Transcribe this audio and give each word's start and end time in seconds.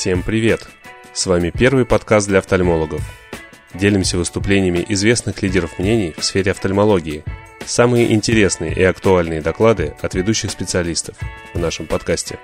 Всем 0.00 0.22
привет! 0.22 0.66
С 1.12 1.26
вами 1.26 1.50
первый 1.50 1.84
подкаст 1.84 2.26
для 2.26 2.38
офтальмологов. 2.38 3.02
Делимся 3.74 4.16
выступлениями 4.16 4.82
известных 4.88 5.42
лидеров 5.42 5.78
мнений 5.78 6.14
в 6.16 6.24
сфере 6.24 6.52
офтальмологии. 6.52 7.22
Самые 7.66 8.14
интересные 8.14 8.72
и 8.72 8.82
актуальные 8.82 9.42
доклады 9.42 9.94
от 10.00 10.14
ведущих 10.14 10.52
специалистов 10.52 11.16
в 11.52 11.58
нашем 11.58 11.84
подкасте. 11.84 12.38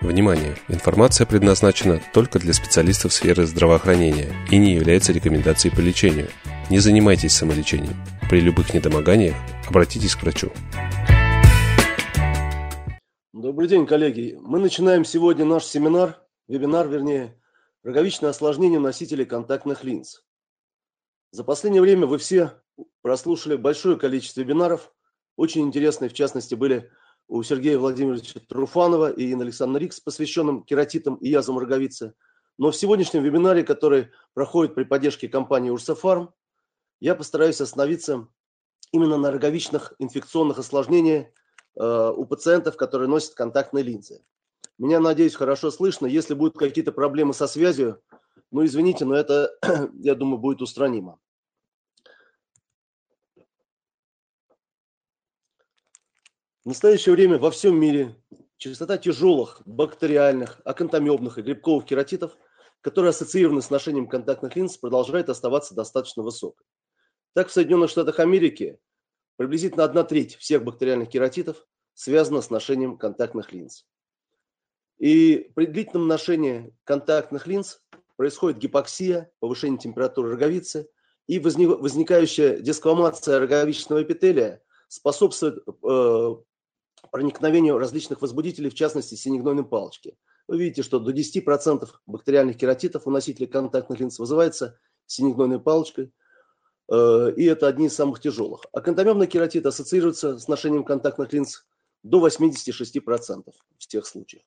Внимание! 0.00 0.56
Информация 0.68 1.26
предназначена 1.26 2.00
только 2.14 2.38
для 2.38 2.54
специалистов 2.54 3.12
сферы 3.12 3.44
здравоохранения 3.44 4.32
и 4.50 4.56
не 4.56 4.72
является 4.72 5.12
рекомендацией 5.12 5.76
по 5.76 5.80
лечению. 5.80 6.28
Не 6.70 6.78
занимайтесь 6.78 7.34
самолечением. 7.34 8.02
При 8.30 8.40
любых 8.40 8.72
недомоганиях 8.72 9.36
обратитесь 9.68 10.16
к 10.16 10.22
врачу. 10.22 10.50
Добрый 13.32 13.68
день, 13.68 13.86
коллеги. 13.86 14.36
Мы 14.40 14.58
начинаем 14.58 15.04
сегодня 15.04 15.44
наш 15.44 15.64
семинар, 15.64 16.20
вебинар, 16.48 16.88
вернее, 16.88 17.40
роговичное 17.84 18.30
осложнение 18.30 18.80
носителей 18.80 19.24
контактных 19.24 19.84
линз. 19.84 20.24
За 21.30 21.44
последнее 21.44 21.80
время 21.80 22.08
вы 22.08 22.18
все 22.18 22.60
прослушали 23.02 23.54
большое 23.54 23.96
количество 23.96 24.40
вебинаров. 24.40 24.92
Очень 25.36 25.62
интересные, 25.62 26.08
в 26.08 26.12
частности, 26.12 26.56
были 26.56 26.90
у 27.28 27.40
Сергея 27.44 27.78
Владимировича 27.78 28.40
Труфанова 28.48 29.12
и 29.12 29.32
Инны 29.32 29.42
Александра 29.42 29.78
Рикс, 29.78 30.00
посвященным 30.00 30.64
кератитам 30.64 31.14
и 31.14 31.28
язвам 31.28 31.60
роговицы. 31.60 32.14
Но 32.58 32.72
в 32.72 32.76
сегодняшнем 32.76 33.22
вебинаре, 33.22 33.62
который 33.62 34.08
проходит 34.34 34.74
при 34.74 34.82
поддержке 34.82 35.28
компании 35.28 35.70
Урсофарм, 35.70 36.34
я 36.98 37.14
постараюсь 37.14 37.60
остановиться 37.60 38.26
именно 38.90 39.18
на 39.18 39.30
роговичных 39.30 39.94
инфекционных 40.00 40.58
осложнениях 40.58 41.28
у 41.76 42.24
пациентов, 42.26 42.76
которые 42.76 43.08
носят 43.08 43.34
контактные 43.34 43.84
линзы. 43.84 44.22
Меня, 44.78 44.98
надеюсь, 44.98 45.34
хорошо 45.34 45.70
слышно. 45.70 46.06
Если 46.06 46.34
будут 46.34 46.56
какие-то 46.56 46.90
проблемы 46.90 47.34
со 47.34 47.46
связью, 47.46 48.02
ну, 48.50 48.64
извините, 48.64 49.04
но 49.04 49.14
это, 49.14 49.50
я 50.00 50.14
думаю, 50.14 50.38
будет 50.38 50.62
устранимо. 50.62 51.20
В 56.64 56.68
настоящее 56.68 57.14
время 57.14 57.38
во 57.38 57.50
всем 57.50 57.78
мире 57.78 58.16
частота 58.56 58.98
тяжелых 58.98 59.62
бактериальных, 59.64 60.60
акантомебных 60.64 61.38
и 61.38 61.42
грибковых 61.42 61.86
кератитов, 61.86 62.36
которые 62.80 63.10
ассоциированы 63.10 63.62
с 63.62 63.70
ношением 63.70 64.06
контактных 64.06 64.56
линз, 64.56 64.76
продолжает 64.76 65.28
оставаться 65.28 65.74
достаточно 65.74 66.22
высокой. 66.22 66.66
Так, 67.34 67.48
в 67.48 67.52
Соединенных 67.52 67.90
Штатах 67.90 68.18
Америки 68.18 68.78
Приблизительно 69.40 69.84
одна 69.84 70.04
треть 70.04 70.36
всех 70.36 70.64
бактериальных 70.64 71.08
кератитов 71.08 71.66
связана 71.94 72.42
с 72.42 72.50
ношением 72.50 72.98
контактных 72.98 73.54
линз. 73.54 73.86
И 74.98 75.50
при 75.54 75.64
длительном 75.64 76.08
ношении 76.08 76.76
контактных 76.84 77.46
линз 77.46 77.80
происходит 78.16 78.58
гипоксия, 78.58 79.32
повышение 79.38 79.78
температуры 79.78 80.32
роговицы, 80.32 80.90
и 81.26 81.38
возникающая 81.38 82.58
десквамация 82.58 83.38
роговичного 83.38 84.02
эпителия 84.02 84.60
способствует 84.88 85.64
э, 85.66 86.34
проникновению 87.10 87.78
различных 87.78 88.20
возбудителей, 88.20 88.68
в 88.68 88.74
частности 88.74 89.14
синегнойной 89.14 89.64
палочки. 89.64 90.18
Вы 90.48 90.58
видите, 90.58 90.82
что 90.82 90.98
до 90.98 91.12
10% 91.12 91.88
бактериальных 92.04 92.58
кератитов 92.58 93.06
у 93.06 93.10
носителей 93.10 93.46
контактных 93.46 94.00
линз 94.00 94.18
вызывается 94.18 94.78
синегнойной 95.06 95.60
палочкой, 95.60 96.12
и 96.90 97.44
это 97.44 97.68
одни 97.68 97.86
из 97.86 97.94
самых 97.94 98.20
тяжелых. 98.20 98.66
А 98.72 98.80
кератит 98.80 99.64
ассоциируется 99.64 100.38
с 100.38 100.48
ношением 100.48 100.84
контактных 100.84 101.32
линз 101.32 101.64
до 102.02 102.26
86% 102.26 103.52
в 103.78 103.86
тех 103.86 104.06
случаях. 104.06 104.42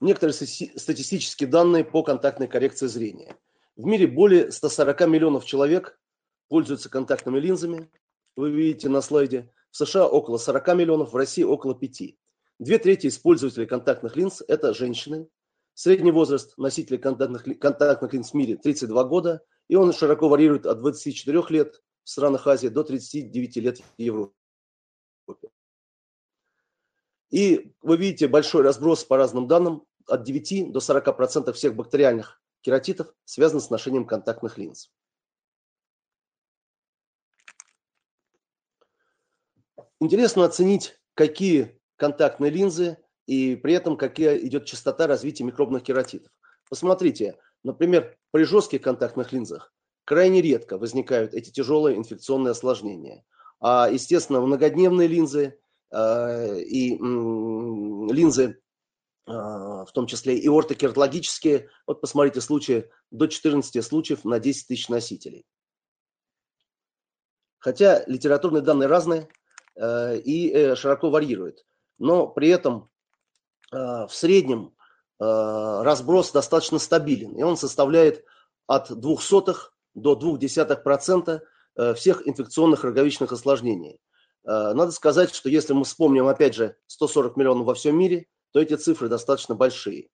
Некоторые 0.00 0.34
статистические 0.34 1.48
данные 1.48 1.84
по 1.84 2.02
контактной 2.02 2.48
коррекции 2.48 2.86
зрения. 2.86 3.36
В 3.76 3.84
мире 3.86 4.06
более 4.06 4.52
140 4.52 5.08
миллионов 5.08 5.44
человек 5.44 5.98
пользуются 6.48 6.88
контактными 6.88 7.40
линзами. 7.40 7.90
Вы 8.36 8.50
видите 8.50 8.88
на 8.88 9.00
слайде. 9.00 9.50
В 9.70 9.76
США 9.76 10.06
около 10.06 10.38
40 10.38 10.68
миллионов, 10.76 11.12
в 11.12 11.16
России 11.16 11.42
около 11.42 11.74
5. 11.74 12.14
Две 12.58 12.78
трети 12.78 13.08
использователей 13.08 13.66
контактных 13.66 14.16
линз– 14.16 14.42
это 14.48 14.72
женщины, 14.72 15.28
Средний 15.76 16.10
возраст 16.10 16.56
носителей 16.56 16.98
контактных, 16.98 17.58
контактных 17.58 18.14
линз 18.14 18.30
в 18.30 18.34
мире 18.34 18.56
32 18.56 19.04
года, 19.04 19.44
и 19.68 19.76
он 19.76 19.92
широко 19.92 20.26
варьирует 20.26 20.64
от 20.64 20.80
24 20.80 21.42
лет 21.50 21.82
в 22.02 22.08
странах 22.08 22.46
Азии 22.46 22.68
до 22.68 22.82
39 22.82 23.56
лет 23.56 23.78
в 23.80 23.84
Европе. 23.98 24.32
И 27.28 27.74
вы 27.82 27.98
видите 27.98 28.26
большой 28.26 28.62
разброс 28.62 29.04
по 29.04 29.18
разным 29.18 29.48
данным, 29.48 29.84
от 30.06 30.22
9 30.22 30.72
до 30.72 30.78
40% 30.78 31.52
всех 31.52 31.76
бактериальных 31.76 32.40
кератитов 32.62 33.12
связаны 33.26 33.60
с 33.60 33.68
ношением 33.68 34.06
контактных 34.06 34.56
линз. 34.56 34.90
Интересно 40.00 40.46
оценить, 40.46 40.98
какие 41.12 41.78
контактные 41.96 42.50
линзы 42.50 42.96
и 43.26 43.56
при 43.56 43.74
этом 43.74 43.96
какая 43.96 44.38
идет 44.38 44.64
частота 44.64 45.06
развития 45.06 45.44
микробных 45.44 45.82
кератитов. 45.82 46.32
Посмотрите, 46.68 47.36
например, 47.62 48.16
при 48.30 48.44
жестких 48.44 48.82
контактных 48.82 49.32
линзах 49.32 49.72
крайне 50.04 50.40
редко 50.40 50.78
возникают 50.78 51.34
эти 51.34 51.50
тяжелые 51.50 51.96
инфекционные 51.96 52.52
осложнения. 52.52 53.24
А, 53.60 53.88
естественно, 53.90 54.40
многодневные 54.40 55.08
линзы 55.08 55.58
э, 55.90 56.60
и 56.60 56.96
м, 56.98 58.08
линзы, 58.12 58.60
э, 59.26 59.32
в 59.32 59.88
том 59.92 60.06
числе 60.06 60.38
и 60.38 60.48
ортокератологические, 60.48 61.68
вот 61.86 62.00
посмотрите 62.00 62.40
случаи, 62.40 62.88
до 63.10 63.26
14 63.26 63.84
случаев 63.84 64.24
на 64.24 64.38
10 64.38 64.68
тысяч 64.68 64.88
носителей. 64.88 65.44
Хотя 67.58 68.04
литературные 68.06 68.62
данные 68.62 68.88
разные 68.88 69.28
э, 69.74 70.18
и 70.18 70.50
э, 70.52 70.76
широко 70.76 71.10
варьируют. 71.10 71.64
Но 71.98 72.28
при 72.28 72.48
этом 72.48 72.90
в 73.72 74.08
среднем 74.10 74.74
э, 75.18 75.24
разброс 75.82 76.32
достаточно 76.32 76.78
стабилен, 76.78 77.32
и 77.36 77.42
он 77.42 77.56
составляет 77.56 78.24
от 78.66 78.90
0,02 78.90 79.56
до 79.94 80.14
0,2% 80.14 81.40
э, 81.76 81.94
всех 81.94 82.28
инфекционных 82.28 82.84
роговичных 82.84 83.32
осложнений. 83.32 84.00
Надо 84.48 84.92
сказать, 84.92 85.34
что 85.34 85.48
если 85.48 85.72
мы 85.72 85.82
вспомним, 85.82 86.28
опять 86.28 86.54
же, 86.54 86.76
140 86.86 87.36
миллионов 87.36 87.66
во 87.66 87.74
всем 87.74 87.98
мире, 87.98 88.28
то 88.52 88.60
эти 88.60 88.74
цифры 88.74 89.08
достаточно 89.08 89.56
большие. 89.56 90.08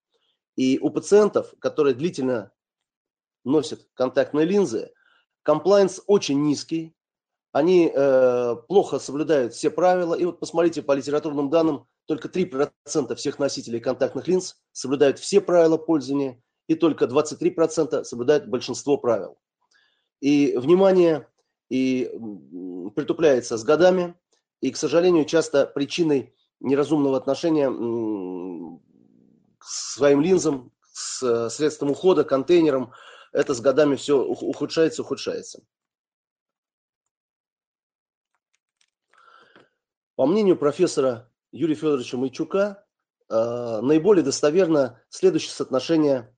И 0.57 0.79
у 0.79 0.89
пациентов, 0.89 1.53
которые 1.59 1.95
длительно 1.95 2.51
носят 3.45 3.87
контактные 3.95 4.47
линзы, 4.47 4.91
комплайнс 5.43 6.01
очень 6.07 6.43
низкий, 6.43 6.95
они 7.53 7.93
э, 7.95 8.57
плохо 8.69 8.99
соблюдают 8.99 9.53
все 9.53 9.71
правила. 9.71 10.15
И 10.15 10.25
вот 10.25 10.41
посмотрите 10.41 10.83
по 10.83 10.93
литературным 10.93 11.51
данным, 11.51 11.87
только 12.07 12.29
3% 12.29 13.15
всех 13.15 13.39
носителей 13.39 13.81
контактных 13.81 14.27
линз 14.29 14.57
соблюдают 14.73 15.19
все 15.19 15.41
правила 15.41 15.77
пользования, 15.77 16.43
и 16.67 16.75
только 16.75 17.07
23% 17.07 18.05
соблюдают 18.05 18.47
большинство 18.47 18.97
правил. 18.97 19.39
И 20.21 20.57
внимание 20.57 21.29
и 21.69 22.11
притупляется 22.95 23.57
с 23.57 23.65
годами, 23.65 24.15
и, 24.61 24.71
к 24.71 24.77
сожалению, 24.77 25.25
часто 25.25 25.67
причиной 25.67 26.35
неразумного 26.61 27.17
отношения 27.17 27.69
к 29.59 29.65
своим 29.65 30.21
линзам, 30.21 30.73
с 30.93 31.49
средством 31.51 31.91
ухода, 31.91 32.23
контейнером, 32.25 32.93
это 33.33 33.55
с 33.55 33.61
годами 33.61 33.97
все 33.97 34.23
ухудшается, 34.23 35.03
ухудшается. 35.03 35.65
По 40.15 40.27
мнению 40.27 40.57
профессора 40.59 41.32
Юрия 41.53 41.75
Федоровича 41.75 42.17
Майчука 42.17 42.85
э, 43.29 43.81
наиболее 43.83 44.25
достоверно 44.25 45.01
следующее 45.11 45.53
соотношение 45.53 46.35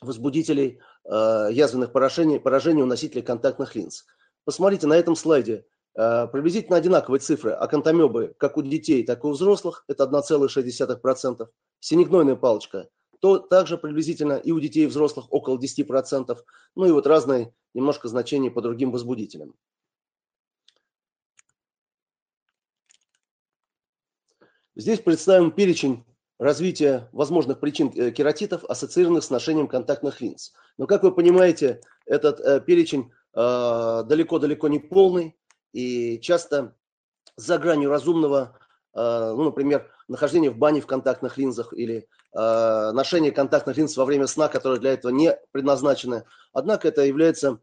возбудителей 0.00 0.80
э, 1.04 1.48
язвенных 1.50 1.92
поражений, 1.92 2.40
поражений 2.40 2.82
у 2.82 2.86
носителей 2.86 3.22
контактных 3.22 3.74
линз. 3.74 4.06
Посмотрите 4.44 4.86
на 4.86 4.94
этом 4.94 5.16
слайде. 5.16 5.66
Э, 5.94 6.26
приблизительно 6.28 6.78
одинаковые 6.78 7.20
цифры 7.20 7.50
акантомебы 7.50 8.34
как 8.38 8.56
у 8.56 8.62
детей, 8.62 9.04
так 9.04 9.24
и 9.24 9.26
у 9.26 9.32
взрослых. 9.32 9.84
Это 9.88 10.04
1,6%. 10.04 11.48
Синегнойная 11.80 12.36
палочка 12.36 12.88
то 13.22 13.38
также 13.38 13.78
приблизительно 13.78 14.32
и 14.32 14.50
у 14.50 14.58
детей 14.58 14.82
и 14.82 14.88
взрослых 14.88 15.26
около 15.32 15.56
10%. 15.56 16.36
Ну 16.74 16.86
и 16.86 16.90
вот 16.90 17.06
разные 17.06 17.54
немножко 17.72 18.08
значения 18.08 18.50
по 18.50 18.60
другим 18.60 18.90
возбудителям. 18.90 19.54
Здесь 24.74 25.00
представим 25.00 25.50
перечень 25.50 26.02
развития 26.38 27.08
возможных 27.12 27.60
причин 27.60 27.92
э, 27.94 28.10
кератитов, 28.10 28.64
ассоциированных 28.64 29.22
с 29.22 29.28
ношением 29.28 29.68
контактных 29.68 30.22
линз. 30.22 30.52
Но, 30.78 30.86
как 30.86 31.02
вы 31.02 31.14
понимаете, 31.14 31.82
этот 32.06 32.40
э, 32.40 32.58
перечень 32.60 33.12
э, 33.34 34.02
далеко-далеко 34.06 34.68
не 34.68 34.78
полный 34.78 35.36
и 35.74 36.18
часто 36.20 36.74
за 37.36 37.58
гранью 37.58 37.90
разумного 37.90 38.58
ну, 38.94 39.44
например, 39.44 39.90
нахождение 40.06 40.50
в 40.50 40.58
бане 40.58 40.82
в 40.82 40.86
контактных 40.86 41.38
линзах 41.38 41.72
или 41.72 42.06
ношение 42.34 43.32
контактных 43.32 43.78
линз 43.78 43.96
во 43.96 44.04
время 44.04 44.26
сна, 44.26 44.48
которые 44.48 44.80
для 44.80 44.92
этого 44.92 45.10
не 45.10 45.34
предназначены. 45.50 46.24
Однако 46.52 46.88
это 46.88 47.00
является 47.00 47.58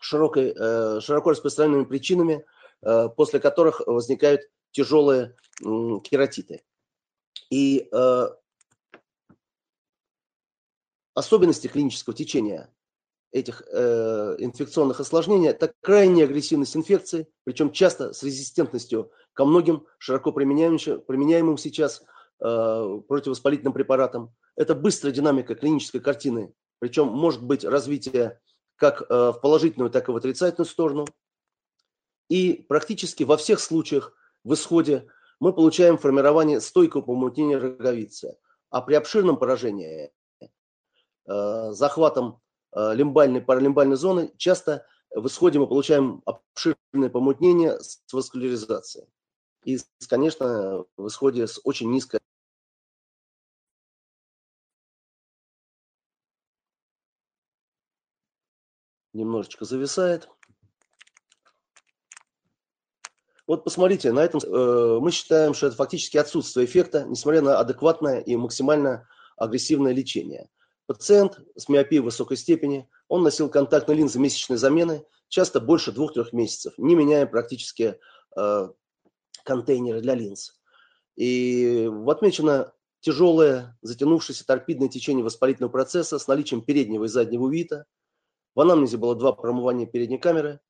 широкой, 0.00 0.54
широко 1.02 1.32
распространенными 1.32 1.84
причинами, 1.84 2.46
после 2.80 3.40
которых 3.40 3.82
возникают 3.86 4.40
тяжелые 4.74 5.34
кератиты. 6.02 6.62
И 7.48 7.88
особенности 11.14 11.68
клинического 11.68 12.14
течения 12.14 12.74
этих 13.32 13.62
э, 13.72 14.36
инфекционных 14.38 15.00
осложнений– 15.00 15.48
это 15.50 15.72
крайняя 15.80 16.26
агрессивность 16.26 16.76
инфекции, 16.76 17.26
причем 17.44 17.72
часто 17.72 18.12
с 18.12 18.22
резистентностью 18.22 19.10
ко 19.32 19.44
многим 19.44 19.86
широко 19.98 20.30
применяемым, 20.30 20.78
применяемым 21.00 21.58
сейчас 21.58 22.02
э, 22.40 23.00
противовоспалительным 23.08 23.72
препаратам. 23.72 24.32
Это 24.54 24.76
быстрая 24.76 25.12
динамика 25.12 25.56
клинической 25.56 26.00
картины, 26.00 26.54
причем 26.78 27.08
может 27.08 27.42
быть 27.42 27.64
развитие 27.64 28.40
как 28.76 29.02
э, 29.02 29.32
в 29.32 29.40
положительную, 29.40 29.90
так 29.90 30.08
и 30.08 30.12
в 30.12 30.16
отрицательную 30.16 30.68
сторону. 30.68 31.06
И 32.28 32.64
практически 32.68 33.24
во 33.24 33.36
всех 33.36 33.58
случаях 33.58 34.14
в 34.44 34.54
исходе 34.54 35.06
мы 35.40 35.52
получаем 35.52 35.98
формирование 35.98 36.60
стойкого 36.60 37.02
помутнения 37.02 37.58
роговицы. 37.58 38.36
А 38.70 38.80
при 38.80 38.94
обширном 38.94 39.38
поражении 39.38 40.12
Э, 41.26 41.72
захватом 41.72 42.40
э, 42.72 42.94
лимбальной, 42.94 43.40
паралимбальной 43.40 43.96
зоны, 43.96 44.32
часто 44.36 44.86
в 45.10 45.26
исходе 45.26 45.58
мы 45.58 45.66
получаем 45.66 46.22
обширное 46.26 47.08
помутнение 47.08 47.80
с 47.80 48.02
васкуляризацией. 48.12 49.08
И, 49.64 49.78
конечно, 50.08 50.84
в 50.98 51.06
исходе 51.08 51.46
с 51.46 51.60
очень 51.64 51.90
низкой 51.90 52.20
немножечко 59.14 59.64
зависает. 59.64 60.28
Вот 63.46 63.62
посмотрите, 63.62 64.10
на 64.12 64.20
этом 64.20 64.40
э, 64.40 64.98
мы 65.00 65.10
считаем, 65.10 65.52
что 65.52 65.66
это 65.66 65.76
фактически 65.76 66.16
отсутствие 66.16 66.64
эффекта, 66.64 67.04
несмотря 67.04 67.42
на 67.42 67.58
адекватное 67.58 68.20
и 68.20 68.36
максимально 68.36 69.06
агрессивное 69.36 69.92
лечение. 69.92 70.48
Пациент 70.86 71.40
с 71.56 71.68
миопией 71.68 72.00
высокой 72.00 72.36
степени, 72.38 72.88
он 73.08 73.22
носил 73.22 73.50
контактные 73.50 73.96
линзы 73.98 74.18
месячной 74.18 74.56
замены, 74.56 75.04
часто 75.28 75.60
больше 75.60 75.92
двух-трех 75.92 76.32
месяцев, 76.32 76.74
не 76.78 76.94
меняя 76.94 77.26
практически 77.26 77.98
э, 78.36 78.68
контейнеры 79.44 80.00
для 80.00 80.14
линз. 80.14 80.58
И 81.16 81.90
отмечено 82.06 82.72
тяжелое, 83.00 83.78
затянувшееся 83.82 84.46
торпидное 84.46 84.88
течение 84.88 85.22
воспалительного 85.22 85.70
процесса 85.70 86.18
с 86.18 86.26
наличием 86.28 86.62
переднего 86.62 87.04
и 87.04 87.08
заднего 87.08 87.44
увита. 87.44 87.84
В 88.54 88.60
анамнезе 88.60 88.96
было 88.96 89.14
два 89.14 89.32
промывания 89.32 89.86
передней 89.86 90.18
камеры. 90.18 90.60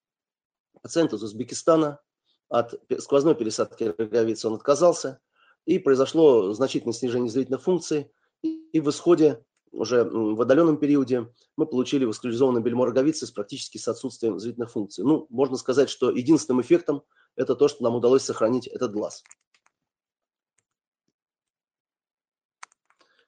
Пациент 0.83 1.13
из 1.13 1.23
Узбекистана 1.23 2.01
от 2.49 2.75
сквозной 2.99 3.35
пересадки 3.35 3.95
роговицы 3.97 4.49
он 4.49 4.55
отказался. 4.55 5.21
И 5.65 5.79
произошло 5.79 6.53
значительное 6.53 6.93
снижение 6.93 7.31
зрительных 7.31 7.63
функций. 7.63 8.11
И 8.43 8.81
в 8.81 8.91
исходе 8.91 9.43
уже 9.73 10.05
в 10.05 10.41
отдаленном 10.41 10.77
периоде 10.77 11.33
мы 11.57 11.67
получили 11.67 12.05
васкуляризованный 12.05 12.61
бельмо 12.61 12.85
роговицы 12.87 13.27
с 13.27 13.31
практически 13.31 13.79
с 13.79 13.89
отсутствием 13.89 14.39
зрительных 14.39 14.71
функций. 14.71 15.05
Ну, 15.05 15.27
можно 15.31 15.57
сказать, 15.57 15.91
что 15.91 16.11
единственным 16.11 16.61
эффектом 16.61 17.03
это 17.37 17.57
то, 17.57 17.69
что 17.69 17.83
нам 17.83 17.97
удалось 17.97 18.23
сохранить 18.23 18.67
этот 18.67 18.93
глаз. 18.93 19.25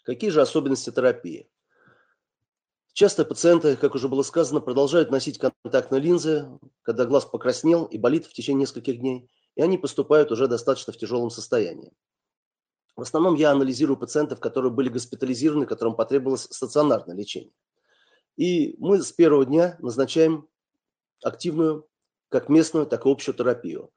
Какие 0.05 0.31
же 0.31 0.41
особенности 0.41 0.91
терапии? 0.91 1.49
Часто 2.97 3.27
пациенты, 3.27 3.77
как 3.77 3.95
уже 3.95 4.09
было 4.09 4.23
сказано, 4.23 4.63
продолжают 4.63 5.11
носить 5.11 5.39
контактные 5.39 6.01
линзы, 6.01 6.49
когда 6.81 7.05
глаз 7.05 7.27
покраснел 7.27 7.85
и 7.85 7.99
болит 7.99 8.25
в 8.25 8.33
течение 8.33 8.63
нескольких 8.63 9.01
дней, 9.01 9.29
и 9.55 9.61
они 9.61 9.77
поступают 9.77 10.33
уже 10.33 10.49
достаточно 10.49 10.95
в 10.95 10.97
тяжелом 10.97 11.29
состоянии. 11.29 11.93
В 12.97 13.03
основном 13.03 13.35
я 13.35 13.51
анализирую 13.51 13.99
пациентов, 13.99 14.41
которые 14.41 14.73
были 14.73 14.89
госпитализированы, 14.89 15.67
которым 15.67 15.95
потребовалось 15.95 16.49
стационарное 16.51 17.15
лечение. 17.15 17.53
И 18.39 18.77
мы 18.79 19.03
с 19.03 19.13
первого 19.13 19.45
дня 19.45 19.77
назначаем 19.81 20.49
активную, 21.23 21.87
как 22.31 22.49
местную, 22.49 22.87
так 22.87 23.05
и 23.05 23.11
общую 23.11 23.35
терапию. 23.35 23.91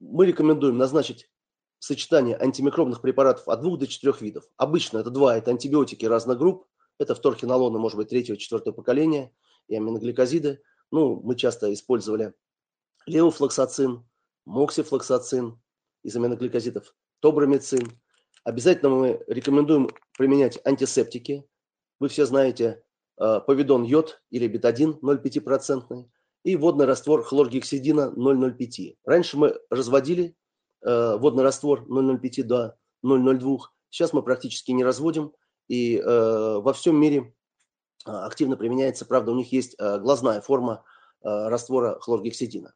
Мы 0.00 0.26
рекомендуем 0.26 0.78
назначить 0.78 1.30
сочетание 1.78 2.36
антимикробных 2.36 3.02
препаратов 3.02 3.46
от 3.46 3.60
двух 3.60 3.78
до 3.78 3.86
четырех 3.86 4.20
видов. 4.20 4.42
Обычно 4.56 4.98
это 4.98 5.10
два, 5.10 5.36
это 5.36 5.52
антибиотики 5.52 6.06
разных 6.06 6.38
групп, 6.38 6.66
это 7.02 7.14
вторхинолоны, 7.14 7.78
может 7.78 7.96
быть, 7.96 8.08
третьего, 8.08 8.38
четвертого 8.38 8.74
поколения, 8.74 9.32
и 9.68 9.76
аминогликозиды. 9.76 10.62
Ну, 10.90 11.20
мы 11.22 11.36
часто 11.36 11.72
использовали 11.72 12.34
левофлоксацин, 13.06 14.04
моксифлоксацин 14.44 15.60
из 16.02 16.16
аминогликозидов, 16.16 16.94
тобрамицин, 17.20 17.88
Обязательно 18.44 18.90
мы 18.90 19.24
рекомендуем 19.28 19.88
применять 20.18 20.58
антисептики. 20.64 21.46
Вы 22.00 22.08
все 22.08 22.26
знаете 22.26 22.82
э, 23.20 23.40
повидон 23.46 23.84
йод 23.84 24.20
или 24.30 24.48
бетадин 24.48 24.98
0,5% 25.00 26.04
и 26.42 26.56
водный 26.56 26.86
раствор 26.86 27.22
хлоргексидина 27.22 28.12
0,05. 28.16 28.96
Раньше 29.04 29.36
мы 29.36 29.56
разводили 29.70 30.36
э, 30.84 31.16
водный 31.18 31.44
раствор 31.44 31.86
0,05 31.88 32.42
до 32.42 32.76
0,02. 33.04 33.58
Сейчас 33.90 34.12
мы 34.12 34.22
практически 34.22 34.72
не 34.72 34.82
разводим. 34.82 35.32
И 35.68 35.96
э, 35.96 36.58
во 36.58 36.72
всем 36.72 36.96
мире 36.96 37.34
активно 38.04 38.56
применяется, 38.56 39.04
правда, 39.06 39.30
у 39.30 39.36
них 39.36 39.52
есть 39.52 39.78
глазная 39.78 40.40
форма 40.40 40.82
раствора 41.22 42.00
хлоргексидина. 42.00 42.74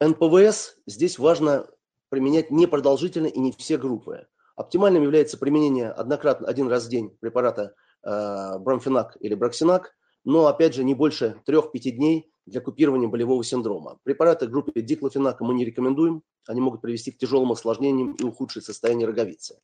НПВС 0.00 0.76
здесь 0.86 1.18
важно 1.18 1.66
применять 2.08 2.50
непродолжительно 2.50 3.26
и 3.26 3.38
не 3.38 3.52
все 3.52 3.78
группы. 3.78 4.26
Оптимальным 4.54 5.02
является 5.02 5.38
применение 5.38 5.90
однократно, 5.90 6.48
один 6.48 6.68
раз 6.68 6.86
в 6.86 6.88
день 6.88 7.10
препарата 7.20 7.74
э, 8.02 8.58
бромфенак 8.58 9.16
или 9.20 9.34
броксинак, 9.34 9.94
но, 10.24 10.46
опять 10.46 10.74
же, 10.74 10.84
не 10.84 10.94
больше 10.94 11.40
3-5 11.46 11.90
дней 11.90 12.30
для 12.46 12.60
купирования 12.60 13.08
болевого 13.08 13.44
синдрома. 13.44 13.98
Препараты 14.02 14.46
группы 14.46 14.80
диклофенака 14.80 15.44
мы 15.44 15.54
не 15.54 15.64
рекомендуем, 15.64 16.22
они 16.46 16.60
могут 16.60 16.80
привести 16.80 17.10
к 17.10 17.18
тяжелым 17.18 17.52
осложнениям 17.52 18.12
и 18.14 18.22
ухудшить 18.22 18.64
состояние 18.64 19.06
роговицы. 19.06 19.60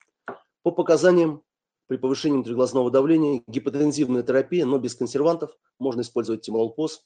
По 0.62 0.70
показаниям, 0.70 1.42
при 1.88 1.96
повышении 1.96 2.36
внутриглазного 2.36 2.90
давления, 2.90 3.42
гипотензивная 3.46 4.22
терапия, 4.22 4.64
но 4.64 4.78
без 4.78 4.94
консервантов, 4.94 5.56
можно 5.78 6.02
использовать 6.02 6.42
тимололпоз, 6.42 7.04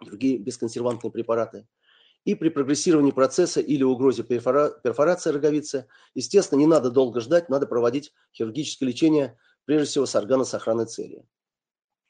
другие 0.00 0.38
бесконсервантные 0.38 1.10
препараты– 1.10 1.66
и 2.24 2.34
при 2.34 2.50
прогрессировании 2.50 3.12
процесса 3.12 3.60
или 3.60 3.82
угрозе 3.82 4.22
перфора, 4.22 4.70
перфорации 4.70 5.30
роговицы, 5.30 5.86
естественно, 6.14 6.58
не 6.58 6.66
надо 6.66 6.90
долго 6.90 7.20
ждать, 7.20 7.48
надо 7.48 7.66
проводить 7.66 8.12
хирургическое 8.34 8.88
лечение, 8.88 9.38
прежде 9.64 9.86
всего 9.86 10.06
с 10.06 10.14
органосохранной 10.14 10.86
целью. 10.86 11.26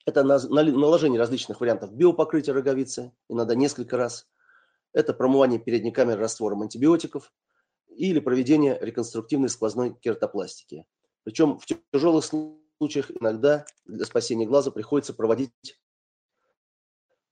Это 0.07 0.25
наложение 0.25 1.21
различных 1.21 1.61
вариантов 1.61 1.93
биопокрытия 1.93 2.55
роговицы, 2.55 3.13
иногда 3.29 3.55
несколько 3.55 3.97
раз. 3.97 4.27
Это 4.93 5.15
промывание 5.15 5.61
передней 5.61 5.93
камеры 5.93 6.21
раствором 6.21 6.63
антибиотиков 6.63 7.33
или 7.97 8.21
проведение 8.21 8.79
реконструктивной 8.81 9.49
сквозной 9.49 9.95
кератопластики. 9.95 10.87
Причем 11.25 11.59
в 11.59 11.67
тяжелых 11.67 12.25
случаях 12.25 13.11
иногда 13.11 13.67
для 13.85 14.05
спасения 14.05 14.47
глаза 14.47 14.71
приходится 14.71 15.13
проводить 15.13 15.81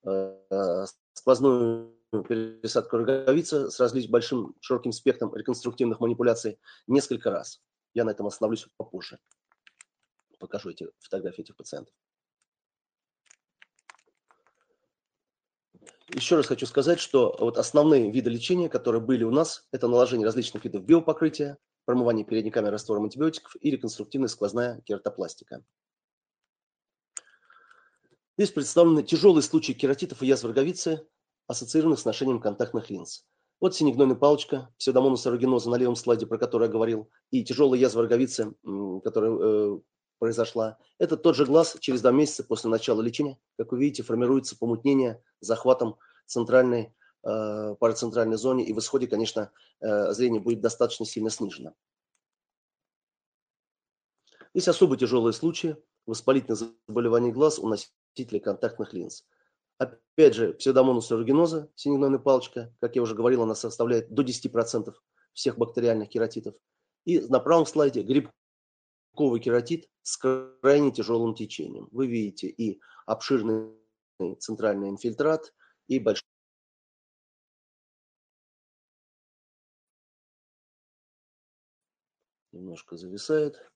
э, 0.04 0.86
сквозную 1.14 1.94
пересадку 2.10 2.98
роговицы 2.98 3.70
с 3.70 3.80
различным 3.80 4.12
большим 4.12 4.56
широким 4.60 4.92
спектром 4.92 5.34
реконструктивных 5.34 6.00
манипуляций 6.00 6.58
несколько 6.86 7.30
раз. 7.30 7.62
Я 7.94 8.04
на 8.04 8.10
этом 8.10 8.26
остановлюсь 8.26 8.66
попозже. 8.76 9.18
Покажу 10.38 10.70
эти 10.70 10.88
фотографии 11.00 11.42
этих 11.42 11.56
пациентов. 11.56 11.94
Еще 16.14 16.36
раз 16.36 16.46
хочу 16.46 16.64
сказать, 16.64 17.00
что 17.00 17.36
вот 17.38 17.58
основные 17.58 18.10
виды 18.10 18.30
лечения, 18.30 18.70
которые 18.70 19.02
были 19.02 19.24
у 19.24 19.30
нас, 19.30 19.66
это 19.72 19.88
наложение 19.88 20.24
различных 20.24 20.64
видов 20.64 20.84
биопокрытия, 20.84 21.58
промывание 21.84 22.24
передней 22.24 22.50
камеры 22.50 22.72
раствором 22.72 23.04
антибиотиков 23.04 23.56
и 23.60 23.70
реконструктивная 23.70 24.28
сквозная 24.28 24.80
кератопластика. 24.86 25.62
Здесь 28.38 28.52
представлены 28.52 29.02
тяжелые 29.02 29.42
случаи 29.42 29.72
кератитов 29.72 30.22
и 30.22 30.26
язв 30.26 30.44
роговицы, 30.44 31.06
ассоциированных 31.46 31.98
с 31.98 32.04
ношением 32.06 32.40
контактных 32.40 32.88
линз. 32.88 33.26
Вот 33.60 33.74
синегнойная 33.74 34.16
палочка, 34.16 34.72
псевдомонус 34.78 35.24
на 35.26 35.74
левом 35.74 35.96
слайде, 35.96 36.26
про 36.26 36.38
который 36.38 36.68
я 36.68 36.72
говорил, 36.72 37.10
и 37.30 37.44
тяжелая 37.44 37.80
язва 37.80 38.02
роговицы, 38.02 38.54
которая 39.02 39.32
э, 39.32 39.78
произошла. 40.18 40.78
Это 40.98 41.16
тот 41.16 41.36
же 41.36 41.44
глаз 41.44 41.76
через 41.80 42.00
два 42.00 42.12
месяца 42.12 42.44
после 42.44 42.70
начала 42.70 43.02
лечения. 43.02 43.38
Как 43.58 43.72
вы 43.72 43.80
видите, 43.80 44.04
формируется 44.04 44.56
помутнение 44.56 45.22
захватом 45.40 45.96
центральной 46.26 46.94
э, 47.24 47.74
парацентральной 47.78 48.36
зоне, 48.36 48.64
и 48.64 48.72
в 48.72 48.78
исходе, 48.78 49.06
конечно, 49.06 49.50
э, 49.80 50.12
зрение 50.12 50.40
будет 50.40 50.60
достаточно 50.60 51.06
сильно 51.06 51.30
снижено. 51.30 51.74
Есть 54.54 54.68
особо 54.68 54.96
тяжелые 54.96 55.32
случаи 55.32 55.76
воспалительных 56.06 56.58
заболеваний 56.58 57.32
глаз 57.32 57.58
у 57.58 57.68
носителей 57.68 58.40
контактных 58.40 58.92
линз. 58.92 59.24
Опять 59.78 60.34
же, 60.34 60.54
псевдомонус 60.54 61.12
аэрugиноза, 61.12 61.70
синегнойная 61.76 62.18
палочка, 62.18 62.74
как 62.80 62.96
я 62.96 63.02
уже 63.02 63.14
говорил, 63.14 63.42
она 63.42 63.54
составляет 63.54 64.12
до 64.12 64.22
10% 64.22 64.92
всех 65.34 65.56
бактериальных 65.56 66.08
кератитов. 66.08 66.56
И 67.04 67.20
на 67.20 67.38
правом 67.38 67.66
слайде 67.66 68.02
грибковый 68.02 69.40
кератит 69.40 69.88
с 70.02 70.16
крайне 70.16 70.90
тяжелым 70.90 71.34
течением. 71.34 71.88
Вы 71.92 72.08
видите 72.08 72.48
и 72.48 72.80
обширный 73.06 73.72
центральный 74.38 74.88
инфильтрат, 74.88 75.52
и 75.86 75.98
большой 75.98 76.24
немножко 82.52 82.96
зависает. 82.96 83.70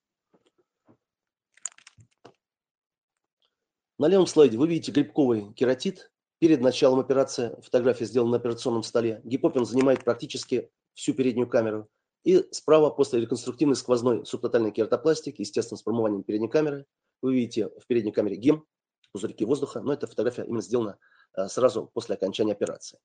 На 3.98 4.06
левом 4.06 4.26
слайде 4.26 4.58
вы 4.58 4.66
видите 4.66 4.90
грибковый 4.90 5.52
кератит. 5.54 6.10
Перед 6.40 6.60
началом 6.60 6.98
операции, 6.98 7.54
фотография 7.62 8.04
сделана 8.04 8.32
на 8.32 8.36
операционном 8.38 8.82
столе, 8.82 9.20
гипопин 9.22 9.64
занимает 9.64 10.04
практически 10.04 10.72
всю 10.94 11.14
переднюю 11.14 11.48
камеру. 11.48 11.88
И 12.24 12.44
справа 12.50 12.90
после 12.90 13.20
реконструктивной 13.20 13.76
сквозной 13.76 14.26
субтотальной 14.26 14.72
кератопластики, 14.72 15.42
естественно, 15.42 15.78
с 15.78 15.82
промыванием 15.82 16.24
передней 16.24 16.48
камеры, 16.48 16.86
вы 17.20 17.34
видите 17.34 17.68
в 17.80 17.86
передней 17.86 18.10
камере 18.10 18.36
гем, 18.36 18.66
пузырьки 19.12 19.44
воздуха, 19.44 19.80
но 19.80 19.92
эта 19.92 20.06
фотография 20.06 20.44
именно 20.44 20.62
сделана 20.62 20.98
э, 21.36 21.48
сразу 21.48 21.90
после 21.92 22.14
окончания 22.14 22.52
операции. 22.52 22.98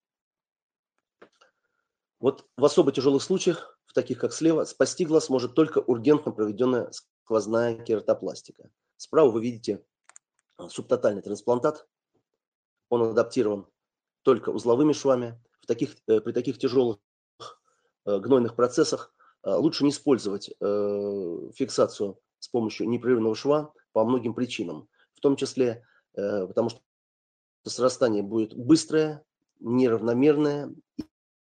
Вот 2.20 2.46
в 2.58 2.66
особо 2.66 2.92
тяжелых 2.92 3.22
случаях, 3.22 3.80
в 3.86 3.94
таких 3.94 4.20
как 4.20 4.34
слева, 4.34 4.64
спасти 4.66 5.06
глаз 5.06 5.30
может 5.30 5.54
только 5.54 5.80
ургентно 5.80 6.32
проведенная 6.32 6.92
сквозная 6.92 7.76
кератопластика. 7.76 8.72
Справа 8.96 9.30
вы 9.30 9.42
видите 9.42 9.84
а, 10.58 10.70
субтотальный 10.70 11.22
трансплантат. 11.22 11.88
Он 12.90 13.04
адаптирован 13.04 13.68
только 14.24 14.50
узловыми 14.50 14.94
швами. 14.94 15.40
В 15.62 15.68
таких, 15.68 15.96
э, 16.08 16.22
при 16.22 16.32
таких 16.32 16.58
тяжелых 16.58 16.98
э, 18.06 18.18
гнойных 18.18 18.56
процессах 18.56 19.14
э, 19.44 19.52
лучше 19.52 19.84
не 19.84 19.92
использовать 19.92 20.48
фиксацию 21.56 22.20
с 22.40 22.48
помощью 22.48 22.90
непрерывного 22.90 23.36
шва 23.36 23.74
по 23.92 24.04
многим 24.04 24.34
причинам. 24.34 24.90
В 25.16 25.20
том 25.20 25.36
числе, 25.36 25.86
потому 26.17 26.69
что 26.69 26.81
срастание 27.65 28.24
будет 28.24 28.55
быстрое, 28.55 29.24
неравномерное, 29.59 30.74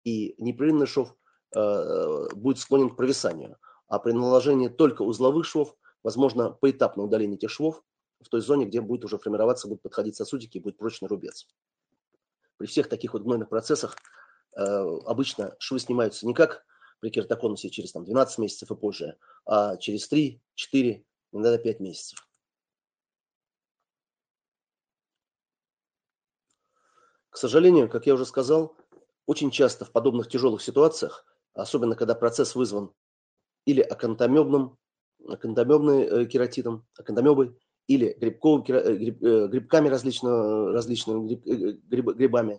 и 0.04 0.34
непрерывный 0.38 0.86
шов 0.86 1.16
будет 1.52 2.58
склонен 2.58 2.90
к 2.90 2.96
провисанию. 2.96 3.56
А 3.88 3.98
при 3.98 4.12
наложении 4.12 4.68
только 4.68 5.02
узловых 5.02 5.46
швов, 5.46 5.74
возможно 6.02 6.50
поэтапное 6.50 7.04
удаление 7.04 7.36
этих 7.36 7.50
швов, 7.50 7.82
в 8.20 8.28
той 8.28 8.40
зоне, 8.40 8.66
где 8.66 8.80
будет 8.80 9.04
уже 9.04 9.18
формироваться, 9.18 9.68
будут 9.68 9.82
подходить 9.82 10.16
сосудики 10.16 10.58
и 10.58 10.60
будет 10.60 10.76
прочный 10.76 11.08
рубец. 11.08 11.46
При 12.56 12.66
всех 12.66 12.88
таких 12.88 13.12
вот 13.12 13.22
гнойных 13.22 13.48
процессах 13.48 13.96
э, 14.56 14.62
обычно 15.06 15.54
швы 15.58 15.78
снимаются 15.78 16.26
не 16.26 16.34
как 16.34 16.64
при 17.00 17.10
кератоконусе 17.10 17.70
через 17.70 17.92
там, 17.92 18.04
12 18.04 18.38
месяцев 18.38 18.70
и 18.70 18.74
позже, 18.74 19.16
а 19.44 19.76
через 19.76 20.08
3, 20.08 20.40
4, 20.54 21.04
иногда 21.32 21.58
5 21.58 21.80
месяцев. 21.80 22.26
К 27.36 27.38
сожалению, 27.38 27.90
как 27.90 28.06
я 28.06 28.14
уже 28.14 28.24
сказал, 28.24 28.74
очень 29.26 29.50
часто 29.50 29.84
в 29.84 29.92
подобных 29.92 30.26
тяжелых 30.26 30.62
ситуациях, 30.62 31.26
особенно 31.52 31.94
когда 31.94 32.14
процесс 32.14 32.54
вызван 32.54 32.92
или 33.66 33.82
акантомебным, 33.82 34.78
акантомебной 35.28 36.04
э, 36.04 36.24
кератитом, 36.24 36.86
акантомебой, 36.98 37.54
или 37.88 38.16
грибковым, 38.18 38.64
э, 38.66 38.96
гриб, 38.96 39.22
э, 39.22 39.48
грибками 39.48 39.88
различного, 39.88 40.72
различными 40.72 41.28
гриб, 41.28 41.44
гриб, 41.84 42.06
грибами, 42.16 42.58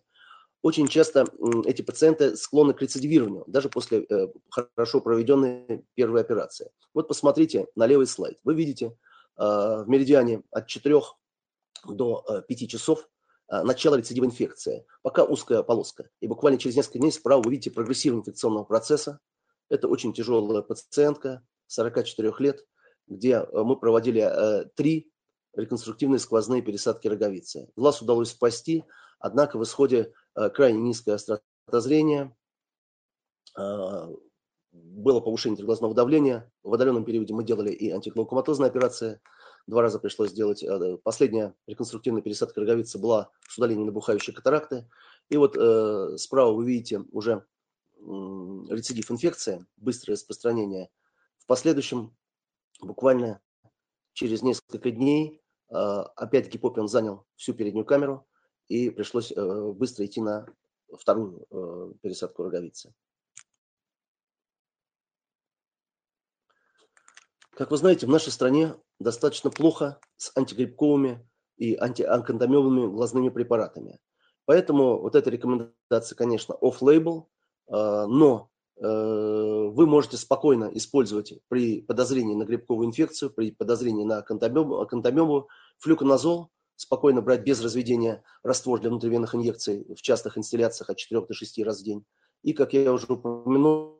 очень 0.61 0.87
часто 0.87 1.25
эти 1.65 1.81
пациенты 1.81 2.35
склонны 2.35 2.75
к 2.75 2.81
рецидивированию, 2.83 3.45
даже 3.47 3.69
после 3.69 4.05
хорошо 4.51 5.01
проведенной 5.01 5.85
первой 5.95 6.21
операции. 6.21 6.69
Вот 6.93 7.07
посмотрите 7.07 7.65
на 7.75 7.87
левый 7.87 8.05
слайд. 8.05 8.37
Вы 8.43 8.53
видите 8.53 8.95
в 9.37 9.85
меридиане 9.87 10.43
от 10.51 10.67
4 10.67 11.01
до 11.87 12.43
5 12.47 12.69
часов 12.69 13.07
начало 13.49 13.95
рецидива 13.95 14.25
инфекции, 14.25 14.85
пока 15.01 15.23
узкая 15.23 15.63
полоска. 15.63 16.09
И 16.19 16.27
буквально 16.27 16.59
через 16.59 16.75
несколько 16.75 16.99
дней 16.99 17.11
справа 17.11 17.41
вы 17.41 17.51
видите 17.51 17.71
прогрессивного 17.71 18.21
инфекционного 18.21 18.63
процесса. 18.65 19.19
Это 19.69 19.87
очень 19.87 20.13
тяжелая 20.13 20.61
пациентка, 20.61 21.45
44 21.67 22.33
лет, 22.39 22.65
где 23.07 23.45
мы 23.51 23.77
проводили 23.77 24.69
три 24.75 25.11
реконструктивные 25.57 26.19
сквозные 26.19 26.61
пересадки 26.61 27.07
роговицы. 27.07 27.69
Глаз 27.75 28.01
удалось 28.01 28.29
спасти, 28.29 28.85
однако 29.19 29.57
в 29.57 29.63
исходе 29.63 30.13
э, 30.35 30.49
крайне 30.49 30.79
низкая 30.79 31.15
острота 31.15 31.41
зрения, 31.71 32.35
э, 33.57 34.15
было 34.71 35.19
повышение 35.19 35.65
глазного 35.65 35.95
давления. 35.95 36.51
В 36.63 36.73
отдаленном 36.73 37.03
периоде 37.03 37.33
мы 37.33 37.43
делали 37.43 37.71
и 37.71 37.89
антиглаукоматозные 37.89 38.67
операции. 38.67 39.19
Два 39.67 39.81
раза 39.81 39.99
пришлось 39.99 40.31
сделать. 40.31 40.63
Э, 40.63 40.97
последняя 41.03 41.53
реконструктивная 41.67 42.21
пересадка 42.21 42.61
роговицы 42.61 42.97
была 42.97 43.31
с 43.47 43.57
удалением 43.57 43.87
набухающей 43.87 44.33
катаракты. 44.33 44.89
И 45.29 45.37
вот 45.37 45.55
э, 45.57 46.17
справа 46.17 46.53
вы 46.53 46.65
видите 46.65 47.03
уже 47.11 47.45
э, 47.95 47.99
рецидив 47.99 49.11
инфекции, 49.11 49.65
быстрое 49.75 50.15
распространение. 50.15 50.89
В 51.37 51.45
последующем, 51.45 52.15
буквально 52.81 53.41
через 54.13 54.41
несколько 54.41 54.89
дней, 54.89 55.41
а, 55.69 56.03
опять 56.15 56.47
Гипопин 56.47 56.87
занял 56.87 57.25
всю 57.35 57.53
переднюю 57.53 57.85
камеру, 57.85 58.27
и 58.67 58.89
пришлось 58.89 59.31
э, 59.31 59.71
быстро 59.73 60.05
идти 60.05 60.21
на 60.21 60.45
вторую 60.97 61.45
э, 61.49 61.93
пересадку 62.01 62.43
роговицы. 62.43 62.93
Как 67.51 67.71
вы 67.71 67.77
знаете, 67.77 68.05
в 68.05 68.09
нашей 68.09 68.31
стране 68.31 68.75
достаточно 68.99 69.49
плохо 69.49 69.99
с 70.17 70.31
антигрибковыми 70.35 71.27
и 71.57 71.75
антианкандомевыми 71.75 72.87
глазными 72.87 73.29
препаратами. 73.29 73.99
Поэтому 74.45 74.99
вот 74.99 75.15
эта 75.15 75.29
рекомендация, 75.29 76.15
конечно, 76.15 76.55
off-label, 76.61 77.25
а, 77.69 78.07
но 78.07 78.49
э, 78.77 78.81
вы 78.81 79.85
можете 79.85 80.15
спокойно 80.17 80.69
использовать 80.73 81.33
при 81.49 81.81
подозрении 81.81 82.35
на 82.35 82.45
грибковую 82.45 82.87
инфекцию, 82.87 83.31
при 83.31 83.51
подозрении 83.51 84.05
на 84.05 84.19
акантомему, 84.19 85.49
флюконазол, 85.79 86.49
спокойно 86.77 87.21
брать 87.21 87.43
без 87.43 87.61
разведения 87.61 88.23
раствор 88.43 88.79
для 88.79 88.89
внутривенных 88.89 89.35
инъекций 89.35 89.85
в 89.93 90.01
частых 90.01 90.37
инстилляциях 90.37 90.89
от 90.89 90.97
4 90.97 91.25
до 91.25 91.33
6 91.33 91.63
раз 91.63 91.81
в 91.81 91.83
день. 91.83 92.05
И, 92.43 92.53
как 92.53 92.73
я 92.73 92.93
уже 92.93 93.07
упомянул, 93.07 93.99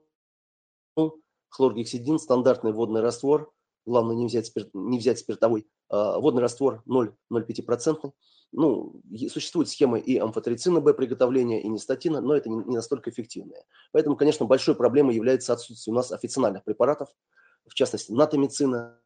хлоргексидин, 1.50 2.20
стандартный 2.20 2.72
водный 2.72 3.01
раствор, 3.01 3.51
главное 3.88 4.15
не 4.15 4.27
взять, 4.27 4.46
спирт, 4.46 4.70
не 4.74 5.00
взять 5.00 5.20
спиртовой, 5.20 5.67
а, 5.89 6.20
водный 6.20 6.41
раствор 6.41 6.84
0,05%. 6.86 8.12
Ну, 8.51 9.01
существует 9.32 9.70
схема 9.70 9.98
и 9.98 10.17
амфотерицина 10.17 10.79
Б 10.79 10.94
приготовления, 10.94 11.62
и 11.62 11.67
нистатина, 11.67 12.22
но 12.22 12.36
это 12.36 12.50
не, 12.50 12.75
настолько 12.75 13.10
эффективная. 13.10 13.63
Поэтому, 13.91 14.15
конечно, 14.15 14.46
большой 14.46 14.75
проблемой 14.75 15.15
является 15.15 15.53
отсутствие 15.53 15.94
у 15.94 15.96
нас 15.96 16.12
официальных 16.12 16.63
препаратов, 16.63 17.10
в 17.65 17.74
частности, 17.74 18.12
натомицина 18.12 19.00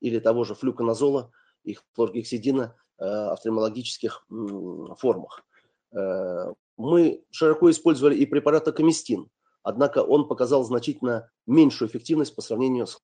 или 0.00 0.18
того 0.20 0.44
же 0.44 0.54
флюконазола 0.54 1.30
и 1.64 1.76
хлоргексидина 1.94 2.76
э, 2.98 3.04
офтальмологических 3.04 4.26
формах. 4.96 5.44
Э, 5.92 6.52
мы 6.76 7.24
широко 7.30 7.70
использовали 7.70 8.14
и 8.14 8.24
препарат 8.24 8.68
акомистин, 8.68 9.28
однако 9.62 10.02
он 10.02 10.28
показал 10.28 10.64
значительно 10.64 11.30
меньшую 11.46 11.90
эффективность 11.90 12.34
по 12.34 12.40
сравнению 12.40 12.86
с 12.86 13.02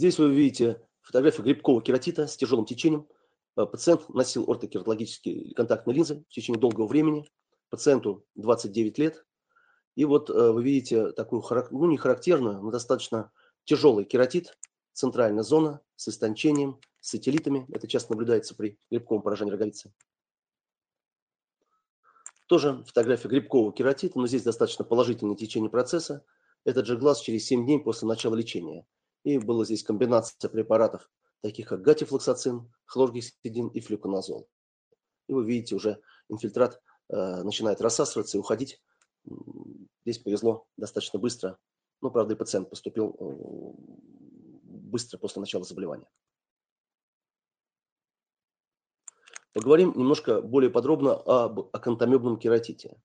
Здесь 0.00 0.18
вы 0.18 0.32
видите 0.34 0.80
фотографию 1.02 1.44
грибкового 1.44 1.82
кератита 1.82 2.26
с 2.26 2.34
тяжелым 2.34 2.64
течением. 2.64 3.06
Э, 3.54 3.66
пациент 3.66 4.08
носил 4.08 4.50
ортокератологические 4.50 5.52
контактные 5.52 5.94
линзы 5.94 6.24
в 6.26 6.32
течение 6.32 6.58
долгого 6.58 6.86
времени. 6.86 7.28
Пациенту 7.68 8.24
29 8.34 8.96
лет. 8.96 9.26
И 9.96 10.06
вот 10.06 10.30
э, 10.30 10.52
вы 10.52 10.64
видите 10.64 11.12
такую, 11.12 11.44
ну 11.70 11.84
не 11.84 11.98
характерную, 11.98 12.62
но 12.62 12.70
достаточно 12.70 13.30
тяжелый 13.64 14.06
кератит, 14.06 14.56
центральная 14.94 15.42
зона 15.42 15.82
с 15.96 16.08
истончением, 16.08 16.80
с 17.00 17.10
сателлитами. 17.10 17.66
Это 17.70 17.86
часто 17.86 18.12
наблюдается 18.12 18.54
при 18.54 18.78
грибковом 18.90 19.20
поражении 19.20 19.52
роговицы. 19.52 19.92
Тоже 22.46 22.82
фотография 22.86 23.28
грибкового 23.28 23.74
кератита, 23.74 24.18
но 24.18 24.26
здесь 24.26 24.44
достаточно 24.44 24.82
положительное 24.82 25.36
течение 25.36 25.68
процесса. 25.68 26.24
Этот 26.64 26.86
же 26.86 26.96
глаз 26.96 27.20
через 27.20 27.44
7 27.44 27.66
дней 27.66 27.78
после 27.78 28.08
начала 28.08 28.34
лечения. 28.34 28.86
И 29.24 29.38
была 29.38 29.64
здесь 29.64 29.82
комбинация 29.82 30.48
препаратов 30.48 31.08
таких 31.42 31.68
как 31.68 31.82
гатифлоксацин, 31.82 32.70
хлоргексидин 32.86 33.68
и 33.68 33.80
флюконазол. 33.80 34.48
И 35.26 35.32
вы 35.32 35.46
видите, 35.46 35.74
уже 35.74 36.00
инфильтрат 36.28 36.82
э, 37.08 37.42
начинает 37.42 37.80
рассасываться 37.80 38.36
и 38.36 38.40
уходить. 38.40 38.82
Здесь 40.02 40.18
повезло 40.18 40.66
достаточно 40.76 41.18
быстро. 41.18 41.58
Ну, 42.00 42.10
правда, 42.10 42.34
и 42.34 42.36
пациент 42.36 42.70
поступил 42.70 43.16
э, 43.18 43.24
быстро 44.62 45.18
после 45.18 45.40
начала 45.40 45.64
заболевания. 45.64 46.08
Поговорим 49.52 49.92
немножко 49.96 50.40
более 50.40 50.70
подробно 50.70 51.14
об 51.14 51.74
акантомебном 51.74 52.38
кератите. 52.38 53.00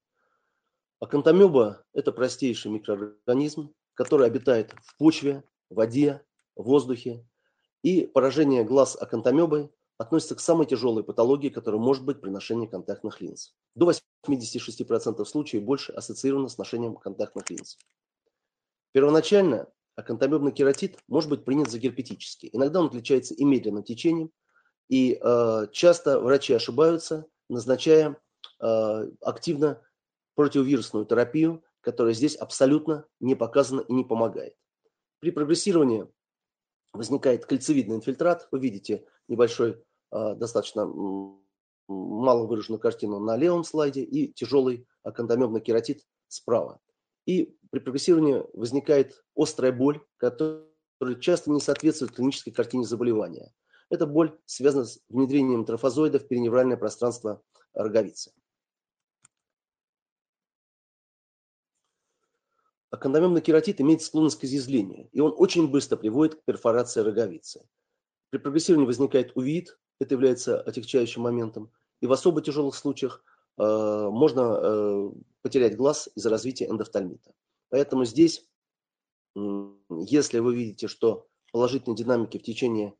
Акантомеба– 0.99 1.83
это 1.93 2.11
простейший 2.11 2.71
микроорганизм, 2.71 3.73
который 3.95 4.27
обитает 4.27 4.73
в 4.83 4.95
почве, 4.97 5.43
воде, 5.69 6.21
воздухе. 6.55 7.25
И 7.83 8.07
поражение 8.07 8.63
глаз 8.63 8.97
акантомебой 8.99 9.69
относится 9.97 10.35
к 10.35 10.39
самой 10.39 10.65
тяжелой 10.65 11.03
патологии, 11.03 11.49
которая 11.49 11.79
может 11.79 12.03
быть 12.03 12.21
при 12.21 12.29
ношении 12.29 12.67
контактных 12.67 13.21
линз. 13.21 13.53
До 13.75 13.89
86% 14.27 15.25
случаев 15.25 15.63
больше 15.63 15.91
ассоциировано 15.93 16.49
с 16.49 16.57
ношением 16.57 16.95
контактных 16.95 17.49
линз. 17.49 17.77
Первоначально 18.91 19.67
акантомебный 19.95 20.51
кератит 20.51 20.97
может 21.07 21.29
быть 21.29 21.45
принят 21.45 21.69
за 21.69 21.79
герпетический. 21.79 22.49
Иногда 22.51 22.79
он 22.79 22.87
отличается 22.87 23.33
и 23.33 23.43
медленным 23.43 23.83
течением, 23.83 24.31
и 24.89 25.19
э, 25.21 25.67
часто 25.71 26.19
врачи 26.19 26.53
ошибаются, 26.53 27.25
назначая 27.49 28.17
э, 28.59 29.11
активно 29.21 29.81
противовирусную 30.35 31.05
терапию, 31.05 31.63
которая 31.81 32.13
здесь 32.13 32.35
абсолютно 32.35 33.05
не 33.19 33.35
показана 33.35 33.81
и 33.81 33.93
не 33.93 34.03
помогает. 34.03 34.55
При 35.25 35.31
прогрессировании 35.31 36.07
возникает 36.93 37.47
кольцевидный 37.47 37.95
инфильтрат. 37.95 38.47
Вы 38.51 38.59
видите 38.59 39.07
небольшой, 39.27 39.83
э, 40.11 40.35
достаточно 40.35 40.85
мало 41.87 42.45
выраженную 42.45 42.79
картину 42.79 43.17
на 43.17 43.35
левом 43.35 43.63
слайде 43.63 44.03
и 44.03 44.31
тяжелый 44.31 44.85
акантомебный 45.01 45.61
кератит 45.61 46.05
справа. 46.27 46.79
И 47.25 47.57
при 47.71 47.79
прогрессировании 47.79 48.43
возникает 48.53 49.25
острая 49.35 49.71
боль, 49.71 49.99
которая 50.17 51.15
часто 51.19 51.49
не 51.49 51.59
соответствует 51.59 52.11
клинической 52.11 52.53
картине 52.53 52.85
заболевания. 52.85 53.51
Эта 53.89 54.05
боль 54.05 54.37
связана 54.45 54.85
с 54.85 54.99
внедрением 55.09 55.65
трофозоида 55.65 56.19
в 56.19 56.27
периневральное 56.27 56.77
пространство 56.77 57.41
роговицы. 57.73 58.31
Аккономемный 62.95 63.41
кератит 63.41 63.81
имеет 63.81 64.01
склонность 64.01 64.39
к 64.39 64.45
изъязвлению, 64.45 65.09
и 65.11 65.19
он 65.19 65.33
очень 65.35 65.67
быстро 65.67 65.97
приводит 65.97 66.35
к 66.35 66.45
перфорации 66.45 67.01
роговицы. 67.01 67.67
При 68.29 68.37
прогрессировании 68.39 68.87
возникает 68.87 69.35
увид, 69.35 69.77
это 69.99 70.15
является 70.15 70.61
отягчающим 70.61 71.21
моментом, 71.21 71.69
и 71.99 72.07
в 72.07 72.13
особо 72.13 72.41
тяжелых 72.41 72.73
случаях 72.73 73.21
э, 73.57 73.63
можно 73.63 74.59
э, 74.63 75.11
потерять 75.41 75.75
глаз 75.75 76.07
из-за 76.15 76.29
развития 76.29 76.69
эндофтальмита. 76.69 77.33
Поэтому 77.67 78.05
здесь, 78.05 78.47
э, 79.35 79.69
если 79.89 80.39
вы 80.39 80.55
видите, 80.55 80.87
что 80.87 81.27
положительной 81.51 81.97
динамики 81.97 82.37
в 82.37 82.43
течение 82.43 82.95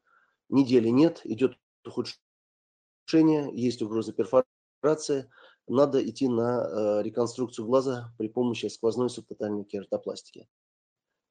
недели 0.50 0.90
нет, 0.90 1.22
идет 1.24 1.58
ухудшение, 1.86 3.50
есть 3.54 3.82
угроза 3.82 4.12
перфорации, 4.12 5.32
надо 5.68 6.08
идти 6.08 6.28
на 6.28 6.64
э, 6.64 7.04
реконструкцию 7.04 7.66
глаза 7.66 8.14
при 8.18 8.28
помощи 8.28 8.68
сквозной 8.68 9.10
субтотальной 9.10 9.64
кератопластики. 9.64 10.48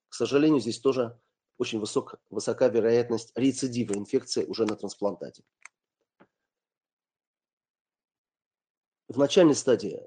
К 0.08 0.14
сожалению, 0.14 0.60
здесь 0.60 0.80
тоже 0.80 1.18
очень 1.58 1.78
высок, 1.78 2.16
высока 2.30 2.68
вероятность 2.68 3.32
рецидива 3.36 3.94
инфекции 3.94 4.44
уже 4.44 4.66
на 4.66 4.76
трансплантате. 4.76 5.44
В 9.08 9.18
начальной 9.18 9.54
стадии 9.54 10.02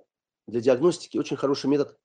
для 0.48 0.60
диагностики 0.60 1.18
очень 1.18 1.38
хороший 1.38 1.70
метод 1.70 1.98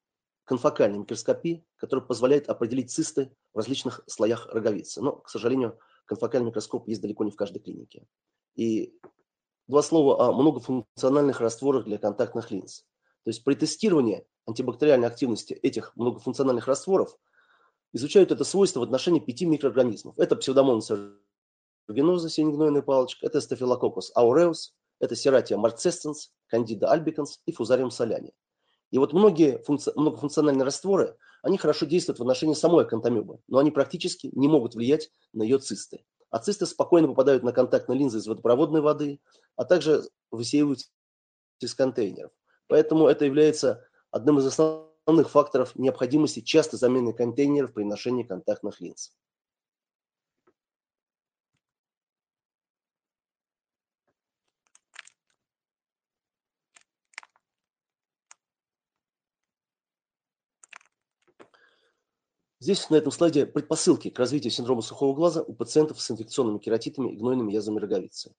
конфокальной 0.44 0.98
микроскопии, 0.98 1.64
который 1.76 2.04
позволяет 2.04 2.48
определить 2.48 2.90
цисты 2.90 3.34
в 3.52 3.56
различных 3.56 4.02
слоях 4.06 4.46
роговицы. 4.46 5.00
Но, 5.00 5.16
к 5.16 5.28
сожалению, 5.28 5.78
конфокальный 6.04 6.48
микроскоп 6.48 6.86
есть 6.88 7.00
далеко 7.00 7.24
не 7.24 7.30
в 7.30 7.36
каждой 7.36 7.60
клинике. 7.60 8.06
И 8.54 8.94
два 9.72 9.82
слова 9.82 10.28
о 10.28 10.32
многофункциональных 10.34 11.40
растворах 11.40 11.86
для 11.86 11.96
контактных 11.96 12.50
линз. 12.50 12.80
То 13.24 13.30
есть 13.30 13.42
при 13.42 13.54
тестировании 13.54 14.26
антибактериальной 14.44 15.08
активности 15.08 15.54
этих 15.54 15.96
многофункциональных 15.96 16.66
растворов 16.66 17.16
изучают 17.94 18.32
это 18.32 18.44
свойство 18.44 18.80
в 18.80 18.82
отношении 18.82 19.18
пяти 19.18 19.46
микроорганизмов. 19.46 20.18
Это 20.18 20.36
псевдомонас 20.36 20.90
аэрuginosa, 20.90 22.28
синегнойная 22.28 22.82
палочка, 22.82 23.24
это 23.24 23.40
стафилококус 23.40 24.12
aureus, 24.14 24.72
это 25.00 25.16
сератия 25.16 25.54
marcescens, 25.54 26.28
кандида 26.48 26.94
albicans 26.94 27.38
и 27.46 27.52
фузариум 27.52 27.90
соляни. 27.90 28.34
И 28.90 28.98
вот 28.98 29.14
многие 29.14 29.56
функци... 29.62 29.90
многофункциональные 29.96 30.66
растворы, 30.66 31.16
они 31.42 31.56
хорошо 31.56 31.86
действуют 31.86 32.18
в 32.18 32.22
отношении 32.22 32.52
самой 32.52 32.84
акантомебы, 32.84 33.38
но 33.48 33.56
они 33.56 33.70
практически 33.70 34.28
не 34.34 34.48
могут 34.48 34.74
влиять 34.74 35.10
на 35.32 35.42
ее 35.42 35.58
цисты. 35.58 36.04
А 36.32 36.38
цисты 36.38 36.64
спокойно 36.64 37.08
попадают 37.08 37.42
на 37.42 37.52
контактные 37.52 37.98
линзы 37.98 38.18
из 38.18 38.26
водопроводной 38.26 38.80
воды, 38.80 39.20
а 39.54 39.64
также 39.64 40.02
высеиваются 40.30 40.88
из 41.60 41.74
контейнеров. 41.74 42.32
Поэтому 42.68 43.06
это 43.06 43.26
является 43.26 43.86
одним 44.10 44.38
из 44.38 44.46
основных 44.46 45.28
факторов 45.28 45.76
необходимости 45.76 46.40
часто 46.40 46.78
замены 46.78 47.12
контейнеров 47.12 47.74
при 47.74 47.84
ношении 47.84 48.22
контактных 48.22 48.80
линз. 48.80 49.12
Здесь 62.62 62.90
на 62.90 62.94
этом 62.94 63.10
слайде 63.10 63.44
предпосылки 63.44 64.08
к 64.08 64.20
развитию 64.20 64.52
синдрома 64.52 64.82
сухого 64.82 65.16
глаза 65.16 65.42
у 65.42 65.52
пациентов 65.52 66.00
с 66.00 66.08
инфекционными 66.12 66.60
кератитами 66.60 67.10
и 67.10 67.16
гнойными 67.16 67.52
язвами 67.52 67.80
роговицы. 67.80 68.36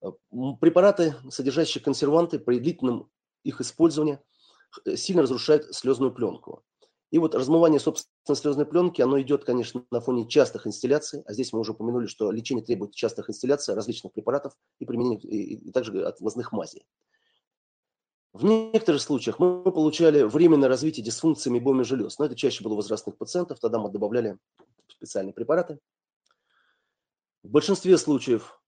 Э, 0.00 0.12
препараты, 0.62 1.14
содержащие 1.28 1.84
консерванты, 1.84 2.38
при 2.38 2.58
длительном 2.58 3.10
их 3.44 3.60
использовании 3.60 4.18
э, 4.86 4.96
сильно 4.96 5.20
разрушают 5.20 5.74
слезную 5.74 6.10
пленку. 6.14 6.64
И 7.10 7.18
вот 7.18 7.34
размывание 7.34 7.78
собственной 7.78 8.34
слезной 8.34 8.64
пленки, 8.64 9.02
оно 9.02 9.20
идет, 9.20 9.44
конечно, 9.44 9.84
на 9.90 10.00
фоне 10.00 10.26
частых 10.26 10.66
инстилляций, 10.66 11.22
а 11.26 11.34
здесь 11.34 11.52
мы 11.52 11.58
уже 11.58 11.72
упомянули, 11.72 12.06
что 12.06 12.30
лечение 12.30 12.64
требует 12.64 12.94
частых 12.94 13.28
инстилляций 13.28 13.74
различных 13.74 14.14
препаратов 14.14 14.54
и 14.78 14.86
применения, 14.86 15.18
и, 15.18 15.68
и 15.68 15.70
также 15.70 16.02
отвозных 16.02 16.52
мазей. 16.52 16.86
В 18.32 18.44
некоторых 18.44 19.00
случаях 19.00 19.38
мы 19.38 19.62
получали 19.72 20.22
временное 20.22 20.68
развитие 20.68 21.04
дисфункции 21.04 21.50
мебоми 21.50 21.82
желез, 21.82 22.18
но 22.18 22.26
это 22.26 22.36
чаще 22.36 22.62
было 22.62 22.74
у 22.74 22.76
возрастных 22.76 23.16
пациентов, 23.16 23.58
тогда 23.58 23.78
мы 23.78 23.90
добавляли 23.90 24.38
специальные 24.88 25.32
препараты. 25.32 25.78
В 27.42 27.48
большинстве 27.48 27.96
случаев 27.96 28.60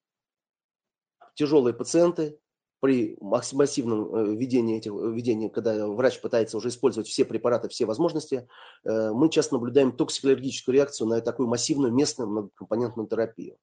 тяжелые 1.35 1.75
пациенты 1.75 2.39
при 2.81 3.19
массивном 3.21 4.15
э, 4.15 4.35
введении 4.35 4.79
этих 4.79 4.93
введении, 4.93 5.49
когда 5.49 5.87
врач 5.87 6.21
пытается 6.21 6.57
уже 6.57 6.69
использовать 6.69 7.09
все 7.09 7.27
препараты, 7.27 7.69
все 7.69 7.85
возможности, 7.85 8.49
э, 8.85 9.11
мы 9.13 9.29
часто 9.29 9.55
наблюдаем 9.55 9.93
токсикологическую 9.93 10.75
реакцию 10.75 11.09
на 11.09 11.21
такую 11.21 11.49
массивную 11.49 11.93
местную 11.93 12.31
многокомпонентную 12.31 13.07
терапию. 13.07 13.59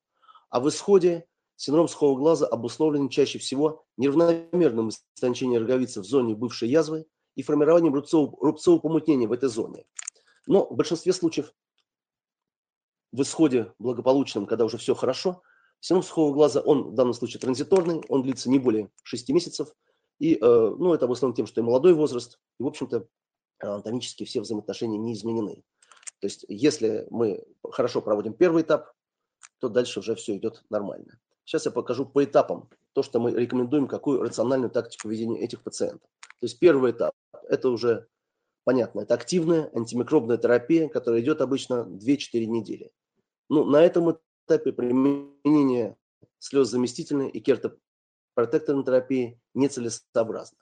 А 0.49 0.59
в 0.59 0.69
исходе 0.69 1.25
Синдром 1.57 1.87
сухого 1.87 2.17
глаза 2.17 2.45
обусловлен 2.45 3.09
чаще 3.09 3.39
всего 3.39 3.83
неравномерным 3.97 4.89
истончением 4.89 5.63
роговицы 5.63 6.01
в 6.01 6.05
зоне 6.05 6.35
бывшей 6.35 6.69
язвы 6.69 7.07
и 7.35 7.41
формированием 7.41 7.95
рубцового, 7.95 8.37
рубцового 8.39 8.79
помутнения 8.79 9.27
в 9.27 9.31
этой 9.31 9.49
зоне. 9.49 9.85
Но 10.45 10.67
в 10.67 10.75
большинстве 10.75 11.13
случаев 11.13 11.51
в 13.11 13.23
исходе 13.23 13.73
благополучном, 13.79 14.45
когда 14.45 14.65
уже 14.65 14.77
все 14.77 14.93
хорошо, 14.93 15.41
синдром 15.79 16.03
сухого 16.03 16.31
глаза, 16.31 16.61
он 16.61 16.91
в 16.91 16.93
данном 16.93 17.15
случае 17.15 17.41
транзиторный, 17.41 18.03
он 18.07 18.21
длится 18.21 18.51
не 18.51 18.59
более 18.59 18.91
6 19.01 19.29
месяцев. 19.29 19.73
И 20.19 20.35
э, 20.35 20.39
ну, 20.39 20.93
это 20.93 21.05
обусловлено 21.05 21.35
тем, 21.35 21.47
что 21.47 21.61
и 21.61 21.63
молодой 21.63 21.95
возраст, 21.95 22.39
и, 22.59 22.63
в 22.63 22.67
общем-то, 22.67 23.07
анатомически 23.57 24.25
все 24.25 24.41
взаимоотношения 24.41 24.99
не 24.99 25.13
изменены. 25.13 25.63
То 26.19 26.27
есть, 26.27 26.45
если 26.49 27.07
мы 27.09 27.43
хорошо 27.63 28.01
проводим 28.03 28.33
первый 28.33 28.61
этап, 28.61 28.93
то 29.59 29.69
дальше 29.69 30.01
уже 30.01 30.13
все 30.13 30.37
идет 30.37 30.63
нормально. 30.69 31.19
Сейчас 31.47 31.65
я 31.65 31.71
покажу 31.71 32.05
по 32.05 32.25
этапам 32.25 32.69
то, 32.91 33.01
что 33.01 33.21
мы 33.21 33.31
рекомендуем, 33.31 33.87
какую 33.87 34.21
рациональную 34.21 34.69
тактику 34.69 35.07
ведения 35.07 35.39
этих 35.39 35.63
пациентов. 35.63 36.09
То 36.19 36.45
есть 36.45 36.59
первый 36.59 36.91
этап– 36.91 37.13
это 37.47 37.69
уже 37.69 38.09
понятно, 38.65 38.99
это 38.99 39.13
активная 39.13 39.71
антимикробная 39.73 40.35
терапия, 40.35 40.89
которая 40.89 41.21
идет 41.21 41.39
обычно 41.39 41.87
2-4 41.87 42.45
недели. 42.47 42.91
Ну, 43.47 43.63
на 43.63 43.81
этом 43.81 44.17
этапе 44.45 44.73
применение 44.73 45.95
слезозаместительной 46.39 47.29
и 47.29 47.39
кертопротекторной 47.39 48.83
терапии 48.83 49.39
нецелесообразно. 49.53 50.57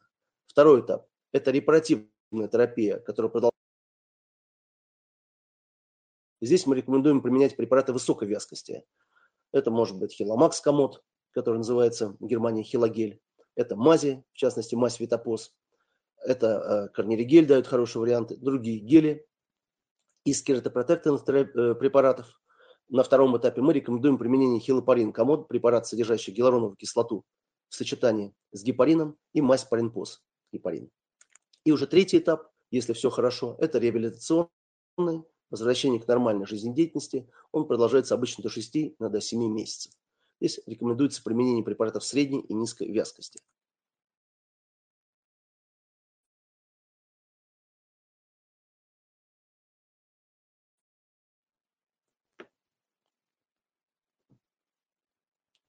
Второй 0.45 0.81
этап– 0.81 1.07
это 1.31 1.49
репаративная 1.49 2.47
терапия, 2.47 2.99
которая 2.99 3.31
продолжается. 3.31 3.55
Здесь 6.41 6.67
мы 6.67 6.75
рекомендуем 6.75 7.23
применять 7.23 7.55
препараты 7.55 7.91
высокой 7.91 8.27
вязкости, 8.27 8.85
Это 9.55 9.71
может 9.71 9.97
быть 9.97 10.11
хиломакс 10.11 10.59
комод, 10.59 11.01
который 11.31 11.59
называется 11.59 12.17
в 12.19 12.27
Германии 12.27 12.61
хилогель. 12.61 13.21
Это 13.55 13.77
мази, 13.77 14.21
в 14.33 14.37
частности 14.37 14.75
мазь 14.75 14.99
витопоз. 14.99 15.55
Это 16.17 16.47
э, 16.47 16.93
корниригель 16.93 17.47
дают 17.47 17.65
хорошие 17.65 18.01
варианты. 18.01 18.35
Другие 18.35 18.79
гели 18.79 19.25
из 20.25 20.43
кератопротекторных 20.43 21.23
э, 21.29 21.73
препаратов. 21.75 22.27
На 22.89 23.01
втором 23.03 23.37
этапе 23.37 23.61
мы 23.61 23.71
рекомендуем 23.71 24.17
применение 24.17 24.59
хилопарин 24.59 25.13
комод, 25.13 25.47
препарат, 25.47 25.87
содержащий 25.87 26.33
гиалуроновую 26.33 26.75
кислоту 26.75 27.23
в 27.69 27.75
сочетании 27.75 28.35
с 28.51 28.61
гепарином 28.61 29.17
и 29.31 29.39
мазь 29.39 29.63
паринпоз 29.63 30.21
гепарин. 30.51 30.89
И 31.63 31.71
уже 31.71 31.87
третий 31.87 32.17
этап, 32.17 32.51
если 32.71 32.91
все 32.91 33.09
хорошо, 33.09 33.55
это 33.59 33.79
реабилитационный, 33.79 35.23
возвращение 35.49 35.99
к 35.99 36.07
нормальной 36.07 36.45
жизнедеятельности. 36.45 37.29
Он 37.51 37.67
продолжается 37.67 38.13
обычно 38.15 38.43
до 38.43 38.49
6, 38.49 38.75
иногда 38.99 39.19
7 39.19 39.45
месяцев. 39.51 39.91
Здесь 40.39 40.59
рекомендуется 40.65 41.23
применение 41.23 41.63
препаратов 41.63 42.03
средней 42.03 42.41
и 42.41 42.53
низкой 42.53 42.91
вязкости. 42.91 43.41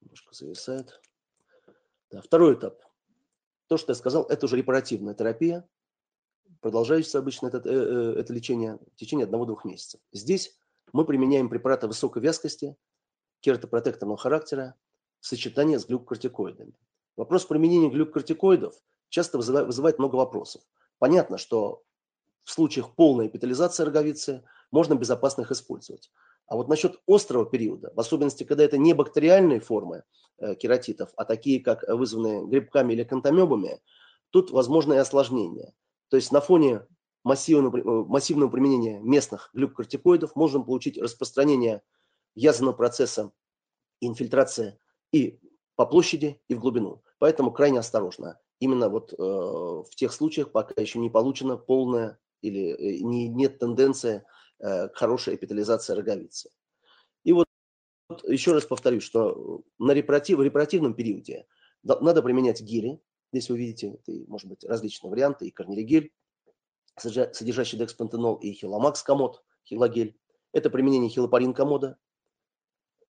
Немножко 0.01 0.35
зависает. 0.35 1.01
Да, 2.11 2.21
второй 2.23 2.55
этап. 2.55 2.81
То, 3.69 3.77
что 3.77 3.93
я 3.93 3.97
сказал, 3.97 4.25
это 4.25 4.47
уже 4.47 4.57
репаративная 4.57 5.15
терапия. 5.15 5.69
Продолжающееся 6.67 7.21
обычно 7.21 7.47
это, 7.47 7.59
э, 7.59 7.73
э, 7.73 8.15
это 8.19 8.33
лечение 8.33 8.81
в 8.93 8.97
течение 8.97 9.23
одного-двух 9.23 9.65
месяцев. 9.65 10.01
Здесь 10.11 10.59
мы 10.93 11.05
применяем 11.05 11.49
препараты 11.49 11.87
высокой 11.87 12.21
вязкости, 12.21 12.77
кератопротекторного 13.39 14.19
характера 14.19 14.75
в 15.21 15.27
сочетании 15.29 15.77
с 15.77 15.87
глюкокортикоидами. 15.87 16.73
Вопрос 17.17 17.45
применения 17.45 17.89
глюкокортикоидов 17.89 18.75
часто 19.11 19.39
вызывает, 19.39 20.01
много 20.01 20.17
вопросов. 20.17 20.61
Понятно, 20.99 21.39
что 21.39 21.85
в 22.43 22.51
случаях 22.51 22.97
полной 22.97 23.29
эпитализации 23.29 23.85
роговицы 23.85 24.43
можно 24.73 24.95
безопасно 24.95 25.43
их 25.43 25.53
использовать. 25.53 26.11
А 26.49 26.57
вот 26.57 26.67
насчет 26.67 27.01
острого 27.07 27.47
периода, 27.47 27.93
в 27.95 28.01
особенности, 28.01 28.43
когда 28.43 28.65
это 28.65 28.77
не 28.77 28.93
бактериальные 28.93 29.61
формы 29.61 30.03
э, 30.39 30.57
кератитов, 30.57 31.11
а 31.17 31.27
такие, 31.27 31.63
как 31.63 31.85
вызванные 31.87 32.45
грибками 32.45 32.93
или 32.93 33.05
кантамебами, 33.05 33.81
тут 34.31 34.51
возможно 34.51 34.95
и 34.95 34.97
осложнение. 34.97 35.73
То 36.09 36.17
есть 36.17 36.33
на 36.33 36.41
фоне 36.41 36.87
массивного, 37.25 37.77
э, 37.79 38.05
массивного 38.07 38.49
применения 38.49 39.01
местных 39.01 39.51
глюкокортикоидов 39.53 40.37
можно 40.37 40.61
получить 40.61 40.99
распространение 40.99 41.83
язвенного 42.35 42.75
процесса 42.75 43.33
инфильтрация 44.01 44.79
и 45.13 45.41
по 45.75 45.87
площади, 45.87 46.41
и 46.49 46.55
в 46.55 46.61
глубину. 46.61 47.03
Поэтому 47.19 47.53
крайне 47.53 47.79
осторожно. 47.79 48.41
Именно 48.61 48.89
вот 48.89 49.13
э, 49.13 49.17
в 49.17 49.91
тех 49.95 50.13
случаях, 50.13 50.53
пока 50.53 50.81
еще 50.81 50.99
не 50.99 51.11
получена 51.11 51.57
полная 51.57 52.19
или 52.41 52.71
э, 52.73 53.03
не, 53.03 53.29
нет 53.29 53.59
тенденции 53.59 54.25
э, 54.59 54.89
к 54.89 54.97
хорошей 54.97 55.35
эпитализации 55.35 55.95
роговицы. 55.95 56.51
И 57.25 57.33
вот, 57.33 57.47
вот 58.09 58.25
еще 58.25 58.53
раз 58.53 58.65
повторюсь, 58.65 59.03
что 59.03 59.63
на 59.79 59.93
репаратив, 59.93 60.39
в 60.39 60.43
репаративном 60.43 60.95
периоде 60.95 61.47
надо 61.83 62.23
применять 62.23 62.63
гели. 62.63 63.01
Здесь 63.33 63.51
вы 63.51 63.59
видите, 63.59 63.99
может 64.29 64.49
быть, 64.49 64.65
различные 64.65 65.11
варианты, 65.11 65.47
и 65.47 65.51
корнилигель, 65.51 66.13
содержащий 66.97 67.79
декспантенол, 67.79 68.37
и 68.37 68.53
хиломакс 68.53 69.03
комод, 69.03 69.45
хилогель. 69.67 70.19
Это 70.53 70.71
применение 70.71 71.11
хилопарин 71.11 71.53
комода, 71.53 71.99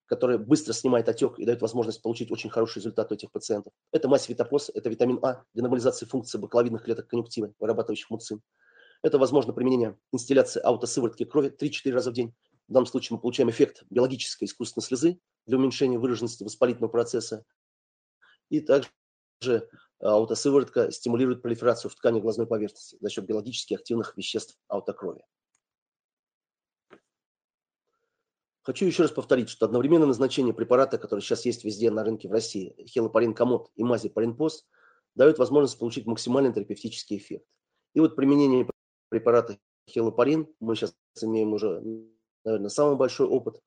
который 0.08 0.38
быстро 0.38 0.74
снимает 0.74 1.08
отек 1.10 1.38
и 1.38 1.46
дает 1.46 1.62
возможность 1.62 2.02
получить 2.02 2.32
очень 2.32 2.50
хороший 2.50 2.80
результат 2.80 3.12
у 3.12 3.16
этих 3.16 3.32
пациентов. 3.32 3.74
Это 3.92 4.08
мазь 4.08 4.28
витопоз, 4.28 4.70
это 4.74 4.90
витамин 4.90 5.20
А 5.22 5.44
для 5.54 5.64
нормализации 5.64 6.06
функции 6.06 6.38
бакловидных 6.38 6.84
клеток 6.84 7.08
конъюнктивы, 7.08 7.54
вырабатывающих 7.60 8.10
муцин. 8.10 8.42
Это 9.04 9.18
возможно 9.20 9.54
применение 9.54 9.98
инстилляции 10.12 10.62
аутосыворотки 10.62 11.24
крови 11.26 11.50
3-4 11.50 11.92
раза 11.92 12.12
в 12.12 12.14
день. 12.14 12.34
В 12.68 12.74
данном 12.74 12.88
случае 12.88 13.16
мы 13.16 13.22
получаем 13.22 13.50
эффект 13.50 13.84
биологической 13.90 14.46
искусственной 14.46 14.84
слезы 14.84 15.20
для 15.46 15.58
уменьшения 15.58 16.00
выраженности 16.00 16.44
воспалительного 16.44 16.92
процесса. 16.92 17.46
И 18.50 18.60
также 18.60 18.90
аутосыворотка 20.00 20.92
стимулирует 20.92 21.42
пролиферацию 21.42 21.92
в 21.92 21.96
ткани 21.96 22.20
глазной 22.20 22.48
поверхности 22.48 22.98
за 23.00 23.10
счет 23.10 23.26
биологически 23.26 23.74
активных 23.74 24.16
веществ 24.18 24.58
аутокрови. 24.68 25.24
Хочу 28.62 28.86
еще 28.86 29.04
раз 29.04 29.12
повторить, 29.12 29.50
что 29.50 29.66
одновременное 29.66 30.08
назначение 30.08 30.54
препарата, 30.54 30.98
который 30.98 31.22
сейчас 31.22 31.46
есть 31.46 31.64
везде 31.64 31.90
на 31.90 32.04
рынке 32.04 32.28
в 32.28 32.34
России, 32.34 32.76
хелопарин 32.86 33.34
комод 33.34 33.72
и 33.76 33.84
мази 33.84 34.10
паринпоз, 34.10 34.68
дает 35.16 35.40
возможность 35.40 35.80
получить 35.80 36.06
максимальный 36.06 36.54
терапевтический 36.54 37.18
эффект. 37.18 37.46
И 37.94 38.02
вот 38.02 38.18
применение 38.18 38.70
препарата 39.08 39.58
хелопарин, 39.90 40.54
мы 40.60 40.76
сейчас 40.76 40.94
имеем 41.22 41.54
уже, 41.54 41.82
наверное, 42.44 42.70
самый 42.70 42.98
большой 42.98 43.28
опыт 43.28 43.62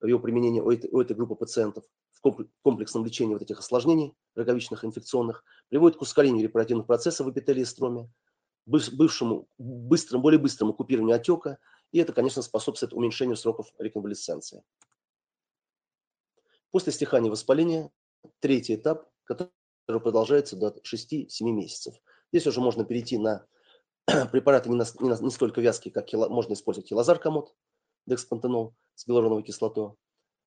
в 0.00 0.06
его 0.06 0.18
применении 0.18 0.60
у 0.60 0.70
этой, 0.70 0.90
у 0.90 1.00
этой 1.00 1.14
группы 1.14 1.36
пациентов 1.36 1.84
в 2.22 2.46
комплексном 2.62 3.04
лечении 3.04 3.32
вот 3.32 3.42
этих 3.42 3.58
осложнений 3.58 4.14
роговичных 4.34 4.84
инфекционных, 4.84 5.44
приводит 5.68 5.98
к 5.98 6.02
ускорению 6.02 6.42
репаративных 6.44 6.86
процессов 6.86 7.26
в 7.26 7.30
эпителии 7.30 7.64
строме, 7.64 8.10
бывшему, 8.66 9.48
быстрому, 9.58 10.22
более 10.22 10.38
быстрому 10.38 10.74
купированию 10.74 11.16
отека 11.16 11.58
и 11.92 11.98
это, 11.98 12.12
конечно, 12.12 12.42
способствует 12.42 12.92
уменьшению 12.92 13.36
сроков 13.36 13.72
реконвалесценции. 13.78 14.62
После 16.70 16.92
стихания 16.92 17.30
воспаления 17.30 17.90
третий 18.38 18.76
этап, 18.76 19.08
который 19.24 19.50
продолжается 19.86 20.56
до 20.56 20.68
6-7 20.68 21.26
месяцев. 21.42 21.94
Здесь 22.32 22.46
уже 22.46 22.60
можно 22.60 22.84
перейти 22.84 23.18
на 23.18 23.44
препараты 24.30 24.68
не, 24.68 24.76
на, 24.76 24.84
не, 25.00 25.08
на, 25.08 25.18
не 25.20 25.30
столько 25.30 25.60
вязкие, 25.60 25.92
как 25.92 26.06
кило, 26.06 26.28
можно 26.28 26.52
использовать 26.52 26.88
килозаркомод, 26.88 27.52
декспантенол 28.06 28.76
с 28.94 29.04
гиалуроновой 29.06 29.42
кислотой. 29.42 29.94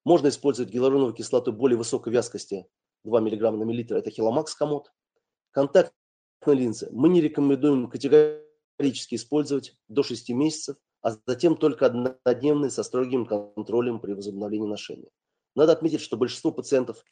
Можно 0.05 0.27
использовать 0.27 0.71
гиалуроновую 0.71 1.13
кислоту 1.13 1.53
более 1.53 1.77
высокой 1.77 2.11
вязкости, 2.11 2.67
2 3.05 3.21
мг 3.21 3.51
на 3.51 3.63
миллилитр, 3.63 3.95
это 3.95 4.09
хиломакс 4.09 4.53
комод. 4.55 4.91
Контактные 5.51 5.93
линзы 6.45 6.89
мы 6.91 7.09
не 7.09 7.21
рекомендуем 7.21 7.89
категорически 7.89 9.15
использовать 9.15 9.77
до 9.87 10.03
6 10.03 10.29
месяцев, 10.31 10.77
а 11.01 11.15
затем 11.25 11.55
только 11.55 11.85
однодневные 11.85 12.69
со 12.69 12.83
строгим 12.83 13.25
контролем 13.25 13.99
при 13.99 14.13
возобновлении 14.13 14.67
ношения. 14.67 15.09
Надо 15.55 15.73
отметить, 15.73 16.01
что 16.01 16.17
большинство 16.17 16.51
пациентов, 16.51 17.03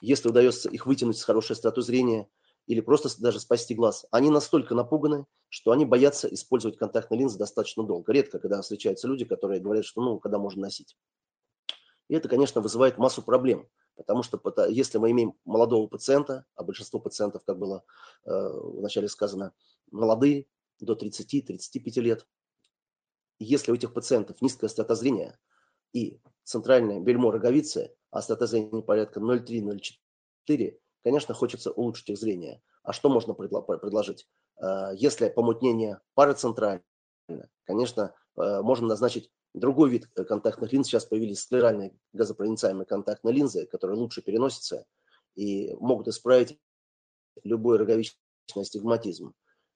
если 0.00 0.28
удается 0.28 0.68
их 0.70 0.86
вытянуть 0.86 1.18
с 1.18 1.24
хорошей 1.24 1.52
остротой 1.52 1.84
зрения 1.84 2.28
или 2.66 2.80
просто 2.80 3.10
даже 3.20 3.40
спасти 3.40 3.74
глаз, 3.74 4.06
они 4.10 4.30
настолько 4.30 4.74
напуганы, 4.74 5.26
что 5.50 5.70
они 5.70 5.84
боятся 5.84 6.26
использовать 6.32 6.78
контактные 6.78 7.20
линзы 7.20 7.38
достаточно 7.38 7.84
долго. 7.84 8.12
Редко, 8.12 8.38
когда 8.38 8.60
встречаются 8.62 9.06
люди, 9.06 9.24
которые 9.24 9.60
говорят, 9.60 9.84
что 9.84 10.00
ну, 10.00 10.18
когда 10.18 10.38
можно 10.38 10.62
носить. 10.62 10.96
И 12.08 12.14
это, 12.14 12.28
конечно, 12.28 12.60
вызывает 12.60 12.98
массу 12.98 13.22
проблем, 13.22 13.68
потому 13.96 14.22
что 14.22 14.40
если 14.68 14.98
мы 14.98 15.10
имеем 15.10 15.34
молодого 15.44 15.86
пациента, 15.86 16.44
а 16.54 16.62
большинство 16.62 17.00
пациентов, 17.00 17.44
как 17.44 17.58
было 17.58 17.84
э, 18.24 18.30
вначале 18.30 19.08
сказано, 19.08 19.52
молодые, 19.90 20.46
до 20.80 20.94
30-35 20.94 22.00
лет, 22.00 22.26
если 23.38 23.72
у 23.72 23.74
этих 23.74 23.94
пациентов 23.94 24.40
низкая 24.42 24.68
острота 24.68 24.94
зрения 24.94 25.38
и 25.92 26.20
центральное 26.42 27.00
бельмо 27.00 27.30
роговицы, 27.30 27.94
а 28.10 28.18
острота 28.18 28.46
зрения 28.46 28.82
порядка 28.82 29.20
0,3-0,4, 29.20 30.78
конечно, 31.02 31.34
хочется 31.34 31.70
улучшить 31.70 32.10
их 32.10 32.18
зрение. 32.18 32.62
А 32.82 32.92
что 32.92 33.08
можно 33.08 33.34
предложить? 33.34 34.28
Э, 34.60 34.90
если 34.94 35.28
помутнение 35.28 36.00
парацентральное, 36.14 36.84
конечно, 37.64 38.14
можно 38.36 38.88
назначить 38.88 39.30
другой 39.52 39.90
вид 39.90 40.06
контактных 40.06 40.72
линз. 40.72 40.88
Сейчас 40.88 41.04
появились 41.04 41.40
склеральные 41.40 41.96
газопроницаемые 42.12 42.86
контактные 42.86 43.34
линзы, 43.34 43.66
которые 43.66 43.98
лучше 43.98 44.22
переносятся 44.22 44.86
и 45.34 45.74
могут 45.80 46.08
исправить 46.08 46.58
любой 47.42 47.78
роговичный 47.78 48.18
астигматизм 48.56 49.34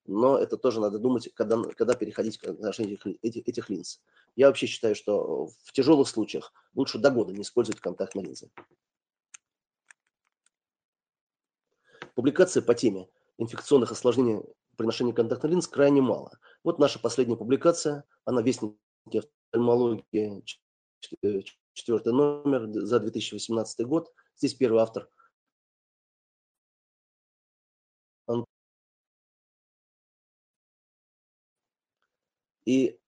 но 0.09 0.39
это 0.39 0.57
тоже 0.57 0.81
надо 0.81 0.99
думать, 0.99 1.29
когда, 1.35 1.63
когда 1.77 1.95
переходить 1.95 2.39
к 2.39 2.47
ношению 2.59 2.95
этих, 2.95 3.19
этих, 3.23 3.47
этих 3.47 3.71
линз. 3.71 4.01
Я 4.37 4.47
вообще 4.47 4.67
считаю, 4.67 4.95
что 4.95 5.49
в 5.65 5.73
тяжелых 5.73 6.09
случаях 6.09 6.53
лучше 6.75 6.99
до 6.99 7.11
года 7.11 7.33
не 7.33 7.43
использовать 7.43 7.81
контактные 7.81 8.25
линзы. 8.25 8.51
Публикации 12.15 12.61
по 12.61 12.75
теме 12.75 13.09
инфекционных 13.37 13.93
осложнений 13.93 14.43
при 14.77 14.87
ношении 14.87 15.13
контактных 15.13 15.53
линз 15.53 15.69
крайне 15.69 16.01
мало. 16.01 16.39
Вот 16.65 16.79
наша 16.79 16.99
последняя 16.99 17.37
публикация, 17.37 18.05
она 18.25 18.43
вестник 18.43 18.75
офтальмологии, 19.51 20.45
четвертый 21.73 22.13
номер 22.13 22.69
за 22.85 23.01
2018 23.01 23.87
год. 23.87 24.13
Здесь 24.37 24.55
первый 24.55 24.83
автор 24.83 25.09
И 32.69 33.01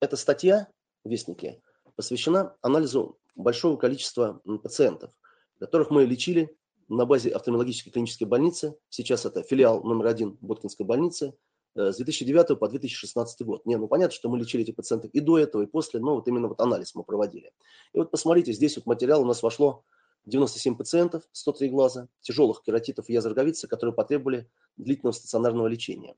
эта 0.00 0.16
статья 0.16 0.66
в 1.04 1.08
Вестнике 1.08 1.62
посвящена 1.94 2.56
анализу 2.62 3.16
большого 3.36 3.76
количества 3.76 4.42
пациентов, 4.60 5.12
которых 5.60 5.90
мы 5.90 6.04
лечили 6.04 6.58
на 6.88 7.06
базе 7.06 7.30
офтальмологической 7.30 7.92
клинической 7.92 8.26
больницы. 8.26 8.76
Сейчас 8.88 9.24
это 9.24 9.44
филиал 9.44 9.84
номер 9.84 10.08
один 10.08 10.36
Боткинской 10.40 10.84
больницы 10.84 11.28
э, 11.28 11.32
с 11.74 11.96
2009 11.96 12.58
по 12.58 12.68
2016 12.68 13.42
год. 13.42 13.66
Не, 13.66 13.76
ну 13.76 13.88
понятно, 13.88 14.14
что 14.14 14.28
мы 14.28 14.38
лечили 14.38 14.62
этих 14.62 14.76
пациентов 14.76 15.10
и 15.12 15.20
до 15.20 15.38
этого, 15.38 15.62
и 15.62 15.66
после, 15.66 16.00
но 16.00 16.14
вот 16.14 16.28
именно 16.28 16.48
вот 16.48 16.60
анализ 16.60 16.94
мы 16.94 17.04
проводили. 17.04 17.52
И 17.92 17.98
вот 17.98 18.10
посмотрите, 18.10 18.52
здесь 18.52 18.76
вот 18.76 18.86
материал 18.86 19.22
у 19.22 19.26
нас 19.26 19.42
вошло 19.42 19.84
97 20.26 20.76
пациентов, 20.76 21.22
103 21.32 21.68
глаза, 21.68 22.08
тяжелых 22.20 22.62
кератитов 22.62 23.10
и 23.10 23.12
язв 23.12 23.34
которые 23.68 23.94
потребовали 23.94 24.48
длительного 24.76 25.12
стационарного 25.12 25.66
лечения. 25.66 26.16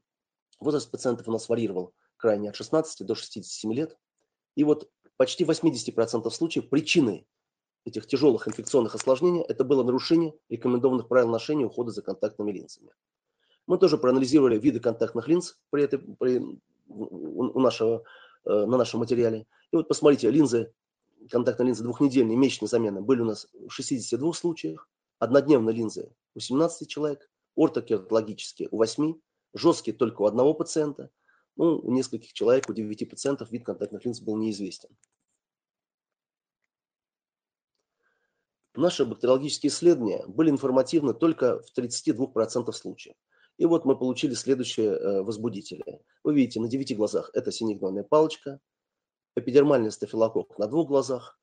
Возраст 0.61 0.91
пациентов 0.91 1.29
у 1.29 1.33
нас 1.33 1.49
варьировал 1.49 1.93
крайне 2.17 2.51
от 2.51 2.57
16 2.57 3.07
до 3.07 3.15
67 3.15 3.73
лет. 3.73 3.99
И 4.55 4.65
вот 4.65 4.91
почти 5.17 5.45
80% 5.45 6.31
случаев 6.31 6.69
причиной 6.69 7.27
этих 7.85 8.07
тяжелых 8.07 8.49
инфекционных 8.49 8.95
осложнений 8.95 9.43
это 9.43 9.65
было 9.65 9.83
нарушение 9.83 10.35
рекомендованных 10.49 11.09
правил 11.09 11.29
ношения 11.29 11.67
ухода 11.67 11.91
за 11.91 12.03
контактными 12.03 12.53
линзами. 12.53 12.91
Мы 13.67 13.79
тоже 13.79 13.99
проанализировали 13.99 14.59
виды 14.59 14.81
контактных 14.81 15.29
линз 15.29 15.59
при 15.71 15.83
этой, 15.83 15.99
при, 15.99 16.43
у 16.89 17.61
нашего, 17.61 18.05
э, 18.45 18.51
на 18.51 18.77
нашем 18.77 19.01
материале. 19.01 19.47
И 19.73 19.77
вот 19.77 19.89
посмотрите, 19.89 20.31
линзы, 20.31 20.73
контактные 21.31 21.69
линзы 21.69 21.83
двухнедельные, 21.83 22.37
месячные 22.37 22.69
замены 22.69 23.01
были 23.01 23.23
у 23.23 23.25
нас 23.25 23.49
в 23.53 23.71
62 23.71 24.33
случаях, 24.35 24.89
однодневные 25.19 25.75
линзы 25.75 26.13
у 26.35 26.41
17 26.41 26.89
человек, 26.89 27.29
ортокертологические 27.57 28.69
у 28.71 28.77
8, 28.77 29.15
жесткие 29.55 29.97
только 29.97 30.23
у 30.23 30.27
одного 30.27 30.55
пациента, 30.55 31.11
ну, 31.57 31.79
у 31.79 31.91
нескольких 31.93 32.33
человек, 32.33 32.69
у 32.69 32.73
9 32.73 33.09
пациентов 33.09 33.51
вид 33.51 33.65
контактных 33.65 34.05
линз 34.05 34.21
был 34.21 34.37
неизвестен. 34.37 34.91
Наши 38.75 39.07
бактериологические 39.07 39.71
исследования 39.71 40.23
были 40.27 40.51
информативны 40.51 41.15
только 41.15 41.63
в 41.63 41.77
32% 41.77 42.71
случаев. 42.73 43.17
И 43.59 43.65
вот 43.65 43.85
мы 43.85 43.97
получили 43.97 44.35
следующие 44.35 44.91
э, 44.91 45.23
возбудители. 45.23 46.01
Вы 46.23 46.35
видите, 46.35 46.61
на 46.61 46.69
9 46.69 46.97
глазах 46.97 47.31
это 47.33 47.51
синегнойная 47.51 48.05
палочка, 48.05 48.61
эпидермальный 49.35 49.91
стафилококк 49.91 50.59
на 50.59 50.67
двух 50.67 50.89
глазах, 50.89 51.39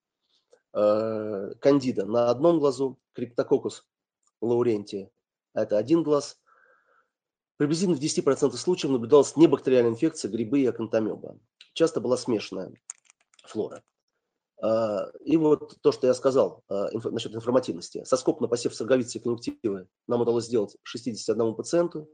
э, 0.73 1.53
кандида 1.59 2.05
на 2.05 2.29
одном 2.29 2.59
глазу, 2.59 2.99
криптококус 3.13 3.87
лаурентия– 4.41 5.09
это 5.53 5.77
один 5.77 6.03
глаз. 6.03 6.39
Приблизительно 7.57 7.97
в 7.97 8.01
10% 8.01 8.51
случаев 8.57 8.91
наблюдалась 8.91 9.35
небактериальная 9.35 9.91
инфекция, 9.91 10.29
грибы 10.29 10.61
и 10.61 10.65
акантомеба. 10.65 11.39
Часто 11.73 12.01
была 12.01 12.17
смешанная 12.17 12.73
флора. 13.43 13.83
А, 14.63 15.11
и 15.25 15.35
вот 15.35 15.77
то, 15.81 15.91
что 15.91 16.07
я 16.07 16.13
сказал 16.13 16.63
а, 16.69 16.87
насчет 16.93 17.35
информативности. 17.35 18.05
Соскоб 18.05 18.39
на 18.39 18.47
посев 18.47 18.73
сорговицы 18.73 19.17
и 19.17 19.21
конъюнктивы 19.21 19.89
нам 20.07 20.21
удалось 20.21 20.45
сделать 20.45 20.77
61 20.83 21.53
пациенту, 21.55 22.09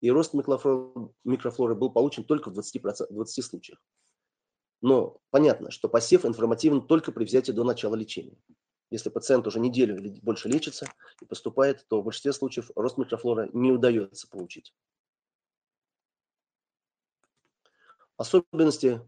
и 0.00 0.10
рост 0.10 0.32
микрофлоры 0.32 1.74
был 1.74 1.90
получен 1.90 2.24
только 2.24 2.48
в 2.48 2.58
20%, 2.58 3.08
20 3.10 3.44
случаях. 3.44 3.78
Но 4.80 5.20
понятно, 5.30 5.70
что 5.70 5.90
посев 5.90 6.24
информативен 6.24 6.80
только 6.80 7.12
при 7.12 7.24
взятии 7.24 7.52
до 7.52 7.64
начала 7.64 7.96
лечения. 7.96 8.38
Если 8.90 9.10
пациент 9.10 9.46
уже 9.46 9.60
неделю 9.60 9.98
или 9.98 10.18
больше 10.22 10.48
лечится 10.48 10.86
и 11.20 11.26
поступает, 11.26 11.84
то 11.88 12.00
в 12.00 12.04
большинстве 12.04 12.32
случаев 12.32 12.70
рост 12.76 12.96
микрофлоры 12.96 13.50
не 13.52 13.72
удается 13.72 14.26
получить. 14.26 14.74
Особенности 18.16 19.02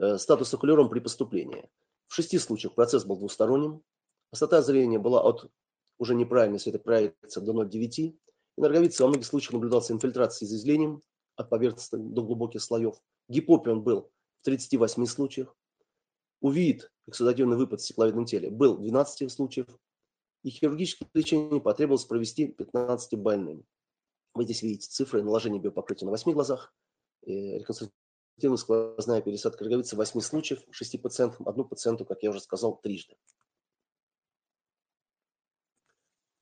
э, 0.00 0.18
статуса 0.18 0.56
кулером 0.56 0.88
при 0.88 0.98
поступлении– 0.98 1.70
в 2.12 2.14
шести 2.14 2.38
случаях 2.38 2.74
процесс 2.74 3.06
был 3.06 3.16
двусторонним. 3.16 3.82
Высота 4.32 4.60
зрения 4.60 4.98
была 4.98 5.22
от 5.22 5.50
уже 5.96 6.14
неправильной 6.14 6.60
светопроекции 6.60 7.40
до 7.40 7.52
0,9. 7.52 7.88
И 7.96 8.16
на 8.58 8.68
роговице 8.68 9.02
во 9.02 9.08
многих 9.08 9.24
случаях 9.24 9.54
наблюдался 9.54 9.94
инфильтрация 9.94 10.46
с 10.46 10.52
излением 10.52 11.02
от 11.36 11.48
поверхности 11.48 11.96
до 11.96 12.22
глубоких 12.22 12.60
слоев. 12.60 12.96
Гипопион 13.30 13.82
был 13.82 14.10
в 14.42 14.44
38 14.44 15.06
случаях. 15.06 15.56
Увид, 16.42 16.92
эксудативный 17.06 17.56
выпад 17.56 17.80
в 17.80 17.84
стекловидном 17.84 18.26
теле, 18.26 18.50
был 18.50 18.76
в 18.76 18.82
12 18.82 19.32
случаев. 19.32 19.68
И 20.42 20.50
хирургическое 20.50 21.08
лечение 21.14 21.62
потребовалось 21.62 22.04
провести 22.04 22.46
15 22.46 23.18
больным. 23.18 23.64
Вы 24.34 24.44
здесь 24.44 24.60
видите 24.60 24.86
цифры 24.86 25.22
наложения 25.22 25.60
биопокрытия 25.60 26.04
на 26.04 26.10
8 26.10 26.30
глазах, 26.32 26.74
реконструкция 27.22 27.96
Активная 28.36 28.56
сквозная 28.56 29.20
пересадка 29.20 29.64
роговицы 29.64 29.94
в 29.94 29.98
8 29.98 30.20
случаев, 30.20 30.62
6 30.70 31.00
пациентам, 31.02 31.48
одну 31.48 31.64
пациенту, 31.64 32.04
как 32.04 32.22
я 32.22 32.30
уже 32.30 32.40
сказал, 32.40 32.76
трижды. 32.76 33.16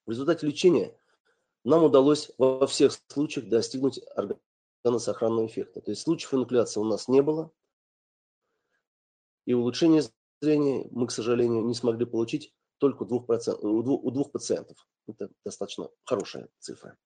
В 0.07 0.11
результате 0.11 0.47
лечения 0.47 0.97
нам 1.65 1.85
удалось 1.85 2.31
во 2.39 2.67
всех 2.67 2.93
случаях 3.09 3.49
достигнуть 3.49 4.01
органосохранного 4.83 5.47
эффекта. 5.47 5.81
То 5.81 5.91
есть 5.91 6.03
случаев 6.03 6.35
инокуляции 6.35 6.81
у 6.81 6.85
нас 6.85 7.09
не 7.09 7.23
было. 7.23 7.53
И 9.45 9.55
улучшение 9.55 10.03
зрения 10.41 10.89
мы, 10.91 11.07
к 11.07 11.11
сожалению, 11.11 11.65
не 11.65 11.75
смогли 11.75 12.07
получить 12.07 12.55
только 12.79 13.03
у 13.03 13.07
двух, 13.07 13.29
у 13.29 13.83
двух, 13.83 14.05
у 14.05 14.11
двух 14.11 14.33
пациентов. 14.33 14.87
Это 15.07 15.31
достаточно 15.45 15.91
хорошая 16.05 16.49
цифра. 16.59 16.97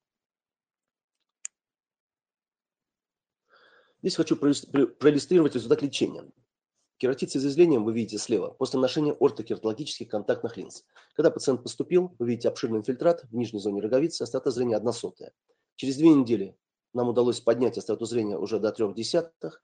Здесь 4.05 4.17
хочу 4.17 4.37
проиллюстрировать 4.37 5.55
результат 5.55 5.81
лечения. 5.81 6.31
Кератит 6.99 7.31
с 7.31 7.37
изъязвлением 7.37 7.85
вы 7.85 7.95
видите 7.95 8.19
слева 8.19 8.51
после 8.51 8.79
ношения 8.79 9.15
ортокератологических 9.15 10.09
контактных 10.09 10.59
линз. 10.59 10.85
Когда 11.15 11.31
пациент 11.31 11.63
поступил, 11.63 12.15
вы 12.19 12.29
видите 12.29 12.49
обширный 12.49 12.81
инфильтрат 12.81 13.25
в 13.25 13.35
нижней 13.35 13.61
зоне 13.61 13.81
роговицы, 13.81 14.21
острота 14.21 14.51
зрения 14.51 14.77
1 14.77 14.93
сотая. 14.93 15.33
Через 15.77 15.97
две 15.97 16.11
недели 16.11 16.55
нам 16.93 17.09
удалось 17.09 17.41
поднять 17.41 17.79
остроту 17.79 18.05
зрения 18.05 18.37
уже 18.37 18.61
до 18.61 18.73
3 18.73 18.93
десятых. 18.93 19.63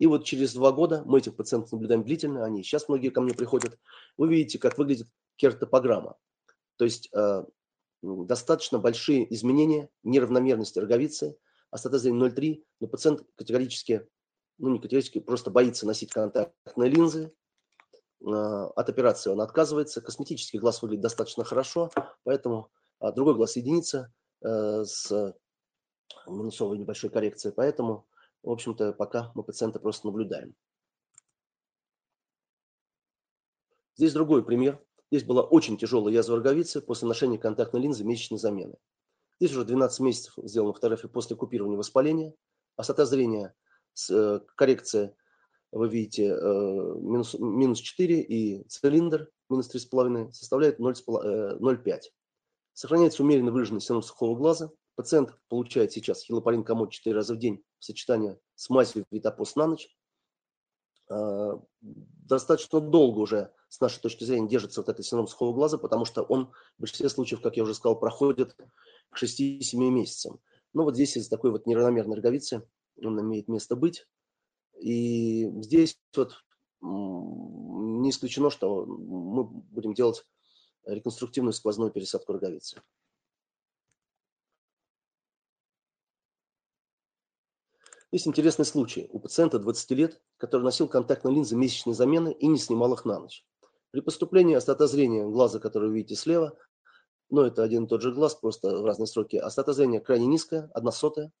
И 0.00 0.08
вот 0.08 0.24
через 0.24 0.52
два 0.52 0.72
года 0.72 1.04
мы 1.06 1.18
этих 1.18 1.36
пациентов 1.36 1.70
наблюдаем 1.70 2.02
длительно, 2.02 2.44
они 2.44 2.64
сейчас 2.64 2.88
многие 2.88 3.10
ко 3.10 3.20
мне 3.20 3.32
приходят. 3.32 3.78
Вы 4.16 4.28
видите, 4.28 4.58
как 4.58 4.76
выглядит 4.76 5.06
кертопограмма. 5.36 6.18
То 6.78 6.84
есть 6.84 7.10
э, 7.14 7.44
достаточно 8.02 8.80
большие 8.80 9.32
изменения 9.32 9.88
неравномерности 10.02 10.80
роговицы, 10.80 11.38
зрения 11.76 12.28
0,3, 12.28 12.64
но 12.80 12.88
пациент 12.88 13.22
категорически, 13.36 14.06
ну 14.58 14.70
не 14.70 14.78
категорически, 14.78 15.20
просто 15.20 15.50
боится 15.50 15.86
носить 15.86 16.12
контактные 16.12 16.90
линзы, 16.90 17.32
а, 18.24 18.66
от 18.68 18.88
операции 18.88 19.30
он 19.30 19.40
отказывается, 19.40 20.00
косметический 20.00 20.58
глаз 20.58 20.82
выглядит 20.82 21.02
достаточно 21.02 21.44
хорошо, 21.44 21.90
поэтому 22.24 22.70
а, 22.98 23.12
другой 23.12 23.34
глаз 23.34 23.56
единица 23.56 24.12
э, 24.42 24.84
с 24.84 25.34
минусовой 26.26 26.78
небольшой 26.78 27.10
коррекцией, 27.10 27.52
поэтому, 27.54 28.06
в 28.42 28.50
общем-то, 28.50 28.92
пока 28.92 29.32
мы 29.34 29.42
пациента 29.42 29.78
просто 29.78 30.06
наблюдаем. 30.06 30.54
Здесь 33.96 34.12
другой 34.12 34.44
пример. 34.44 34.82
Здесь 35.10 35.24
была 35.24 35.42
очень 35.42 35.78
тяжелая 35.78 36.12
язва 36.12 36.36
роговицы 36.36 36.80
после 36.80 37.08
ношения 37.08 37.38
контактной 37.38 37.80
линзы 37.80 38.04
месячной 38.04 38.38
замены. 38.38 38.76
Здесь 39.38 39.52
уже 39.52 39.64
12 39.64 40.00
месяцев 40.00 40.34
сделана 40.38 40.72
фотография 40.72 41.08
после 41.08 41.36
купирования 41.36 41.76
воспаления. 41.76 42.34
Острота 42.76 43.04
зрения, 43.04 43.54
э, 44.10 44.40
коррекция, 44.54 45.14
вы 45.72 45.88
видите, 45.88 46.28
э, 46.28 46.94
минус, 47.00 47.34
минус 47.38 47.80
4 47.80 48.20
и 48.20 48.64
цилиндр 48.64 49.30
минус 49.50 49.68
3,5 49.68 50.32
составляет 50.32 50.78
0,5. 50.78 52.06
Э, 52.06 52.10
Сохраняется 52.72 53.22
умеренно 53.22 53.52
выраженный 53.52 53.80
синдром 53.80 54.02
сухого 54.02 54.36
глаза. 54.36 54.70
Пациент 54.96 55.38
получает 55.48 55.92
сейчас 55.92 56.22
хилопарин 56.22 56.64
комод 56.64 56.90
4 56.90 57.14
раза 57.14 57.34
в 57.34 57.38
день 57.38 57.62
в 57.78 57.84
сочетании 57.84 58.38
с 58.54 58.70
мазью 58.70 59.04
витапос 59.10 59.56
на 59.56 59.66
ночь. 59.66 59.88
Достаточно 61.78 62.80
долго 62.80 63.20
уже, 63.20 63.52
с 63.68 63.80
нашей 63.80 64.00
точки 64.00 64.24
зрения, 64.24 64.48
держится 64.48 64.80
вот 64.80 64.88
этот 64.88 65.06
синдром 65.06 65.28
сухого 65.28 65.54
глаза, 65.54 65.78
потому 65.78 66.04
что 66.04 66.22
он 66.22 66.46
в 66.76 66.80
большинстве 66.80 67.08
случаев, 67.08 67.40
как 67.40 67.56
я 67.56 67.62
уже 67.62 67.74
сказал, 67.74 67.98
проходит 67.98 68.56
к 69.10 69.22
6-7 69.22 69.76
месяцам. 69.90 70.40
Но 70.72 70.84
вот 70.84 70.94
здесь 70.94 71.16
из-за 71.16 71.30
такой 71.30 71.50
вот 71.50 71.66
неравномерной 71.66 72.16
роговицы 72.16 72.68
он 73.02 73.20
имеет 73.20 73.48
место 73.48 73.76
быть. 73.76 74.06
И 74.78 75.48
здесь 75.62 75.98
вот 76.14 76.34
не 76.80 78.10
исключено, 78.10 78.50
что 78.50 78.84
мы 78.86 79.44
будем 79.44 79.94
делать 79.94 80.24
реконструктивную 80.84 81.52
сквозную 81.52 81.90
пересадку 81.90 82.32
роговицы. 82.32 82.82
Есть 88.12 88.28
интересный 88.28 88.64
случай. 88.64 89.08
У 89.10 89.18
пациента 89.18 89.58
20 89.58 89.90
лет, 89.92 90.22
который 90.36 90.62
носил 90.62 90.88
контактные 90.88 91.34
линзы 91.34 91.56
месячной 91.56 91.94
замены 91.94 92.32
и 92.32 92.46
не 92.46 92.58
снимал 92.58 92.94
их 92.94 93.04
на 93.04 93.18
ночь. 93.18 93.44
При 93.90 94.00
поступлении 94.00 94.54
острота 94.54 94.86
зрения 94.86 95.24
глаза, 95.24 95.58
который 95.58 95.88
вы 95.88 95.96
видите 95.96 96.14
слева, 96.14 96.56
но 97.30 97.46
это 97.46 97.62
один 97.62 97.84
и 97.84 97.88
тот 97.88 98.02
же 98.02 98.12
глаз, 98.12 98.34
просто 98.34 98.78
в 98.78 98.84
разные 98.84 99.06
сроки. 99.06 99.36
Острота 99.36 99.72
зрения 99.72 100.00
крайне 100.00 100.26
низкая, 100.26 100.70
одна 100.74 100.92
сотая, 100.92 101.32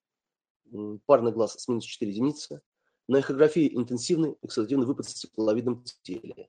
парный 1.06 1.32
глаз 1.32 1.54
с 1.54 1.68
минус 1.68 1.84
4 1.84 2.10
единицы. 2.10 2.60
На 3.08 3.18
эхографии 3.18 3.74
интенсивный 3.76 4.36
эксудативный 4.42 4.86
выпад 4.86 5.06
в 5.06 5.10
стекловидном 5.10 5.84
теле. 6.02 6.48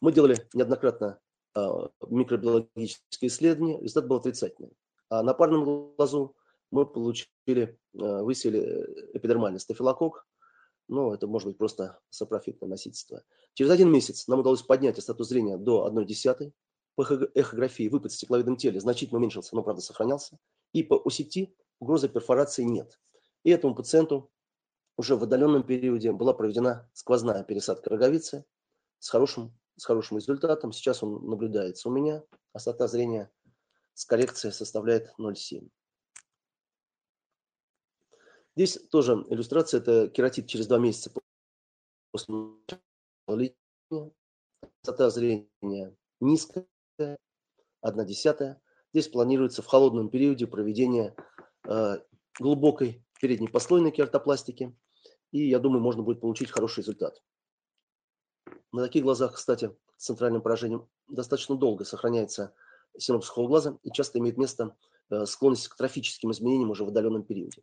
Мы 0.00 0.12
делали 0.12 0.36
неоднократно 0.54 1.18
а, 1.54 1.90
микробиологические 2.08 3.28
исследования, 3.28 3.80
результат 3.80 4.06
был 4.06 4.16
отрицательный. 4.16 4.76
А 5.08 5.22
на 5.22 5.34
парном 5.34 5.94
глазу 5.96 6.36
мы 6.70 6.86
получили, 6.86 7.78
а, 7.98 8.22
высели 8.22 8.60
э, 8.60 9.10
эпидермальный 9.14 9.58
стафилококк, 9.58 10.24
ну, 10.88 11.12
это 11.12 11.26
может 11.26 11.48
быть 11.48 11.58
просто 11.58 11.98
сапрофитное 12.10 12.68
носительство. 12.68 13.24
Через 13.54 13.70
один 13.72 13.90
месяц 13.90 14.28
нам 14.28 14.40
удалось 14.40 14.62
поднять 14.62 14.98
остату 14.98 15.24
зрения 15.24 15.56
до 15.56 15.84
1 15.86 16.06
десятой. 16.06 16.52
По 16.96 17.02
эхографии 17.02 17.88
выпад 17.88 18.12
в 18.12 18.16
стекловидном 18.16 18.56
теле 18.56 18.80
значительно 18.80 19.18
уменьшился, 19.18 19.54
но, 19.54 19.62
правда, 19.62 19.82
сохранялся. 19.82 20.38
И 20.72 20.82
по 20.82 20.94
ОСТ 20.94 21.50
угрозы 21.78 22.08
перфорации 22.08 22.62
нет. 22.62 22.98
И 23.44 23.50
этому 23.50 23.74
пациенту 23.74 24.30
уже 24.96 25.14
в 25.14 25.22
отдаленном 25.22 25.62
периоде 25.62 26.12
была 26.12 26.32
проведена 26.32 26.90
сквозная 26.94 27.44
пересадка 27.44 27.90
роговицы 27.90 28.44
с 28.98 29.08
хорошим 29.10 29.56
с 29.76 29.84
хорошим 29.84 30.16
результатом. 30.16 30.72
Сейчас 30.72 31.02
он 31.02 31.28
наблюдается 31.28 31.88
у 31.88 31.92
меня. 31.92 32.24
Остата 32.52 32.88
зрения 32.88 33.30
с 33.94 34.04
коррекцией 34.04 34.52
составляет 34.52 35.12
0,7. 35.18 35.68
Здесь 38.56 38.78
тоже 38.90 39.24
иллюстрация. 39.28 39.80
Это 39.80 40.08
кератит 40.08 40.48
через 40.48 40.66
два 40.66 40.78
месяца 40.78 41.12
после 42.10 42.34
лечения. 43.28 44.12
Остата 44.82 45.10
зрения 45.10 45.94
низкая, 46.20 46.66
1 46.98 48.06
десятая. 48.06 48.60
Здесь 48.92 49.08
планируется 49.08 49.62
в 49.62 49.66
холодном 49.66 50.08
периоде 50.08 50.46
проведение 50.46 51.14
э, 51.64 51.98
глубокой 52.38 53.04
передней 53.20 53.48
послойной 53.48 53.90
кератопластики. 53.90 54.74
И 55.32 55.48
я 55.48 55.58
думаю, 55.58 55.82
можно 55.82 56.02
будет 56.02 56.20
получить 56.20 56.50
хороший 56.50 56.80
результат. 56.80 57.22
На 58.72 58.82
таких 58.82 59.02
глазах, 59.02 59.34
кстати, 59.34 59.74
с 59.96 60.04
центральным 60.04 60.42
поражением 60.42 60.88
достаточно 61.08 61.56
долго 61.56 61.84
сохраняется 61.84 62.54
синдром 62.96 63.22
сухого 63.22 63.48
глаза 63.48 63.78
и 63.82 63.90
часто 63.90 64.18
имеет 64.18 64.38
место 64.38 64.76
э, 65.10 65.26
склонность 65.26 65.68
к 65.68 65.76
трофическим 65.76 66.30
изменениям 66.30 66.70
уже 66.70 66.84
в 66.84 66.88
отдаленном 66.88 67.24
периоде. 67.24 67.62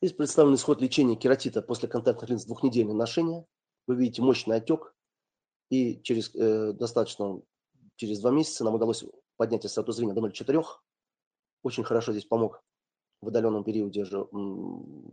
Здесь 0.00 0.12
представлен 0.12 0.54
исход 0.54 0.82
лечения 0.82 1.16
кератита 1.16 1.62
после 1.62 1.88
контактных 1.88 2.28
линз 2.28 2.44
двухнедельного 2.44 2.96
ношения. 2.96 3.46
Вы 3.86 3.96
видите 3.96 4.22
мощный 4.22 4.56
отек, 4.56 4.94
и 5.70 6.00
через 6.02 6.34
э, 6.34 6.72
достаточно 6.72 7.40
через 7.96 8.20
два 8.20 8.30
месяца 8.30 8.64
нам 8.64 8.74
удалось 8.74 9.04
поднять 9.36 9.64
остату 9.64 9.92
зрения 9.92 10.14
до 10.14 10.20
0,4. 10.20 10.64
Очень 11.62 11.84
хорошо 11.84 12.12
здесь 12.12 12.24
помог 12.24 12.62
в 13.20 13.28
отдаленном 13.28 13.64
периоде 13.64 14.04
же 14.04 14.26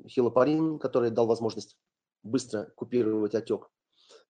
хилопарин, 0.07 0.79
который 0.79 1.11
дал 1.11 1.27
возможность 1.27 1.77
быстро 2.23 2.65
купировать 2.75 3.35
отек. 3.35 3.69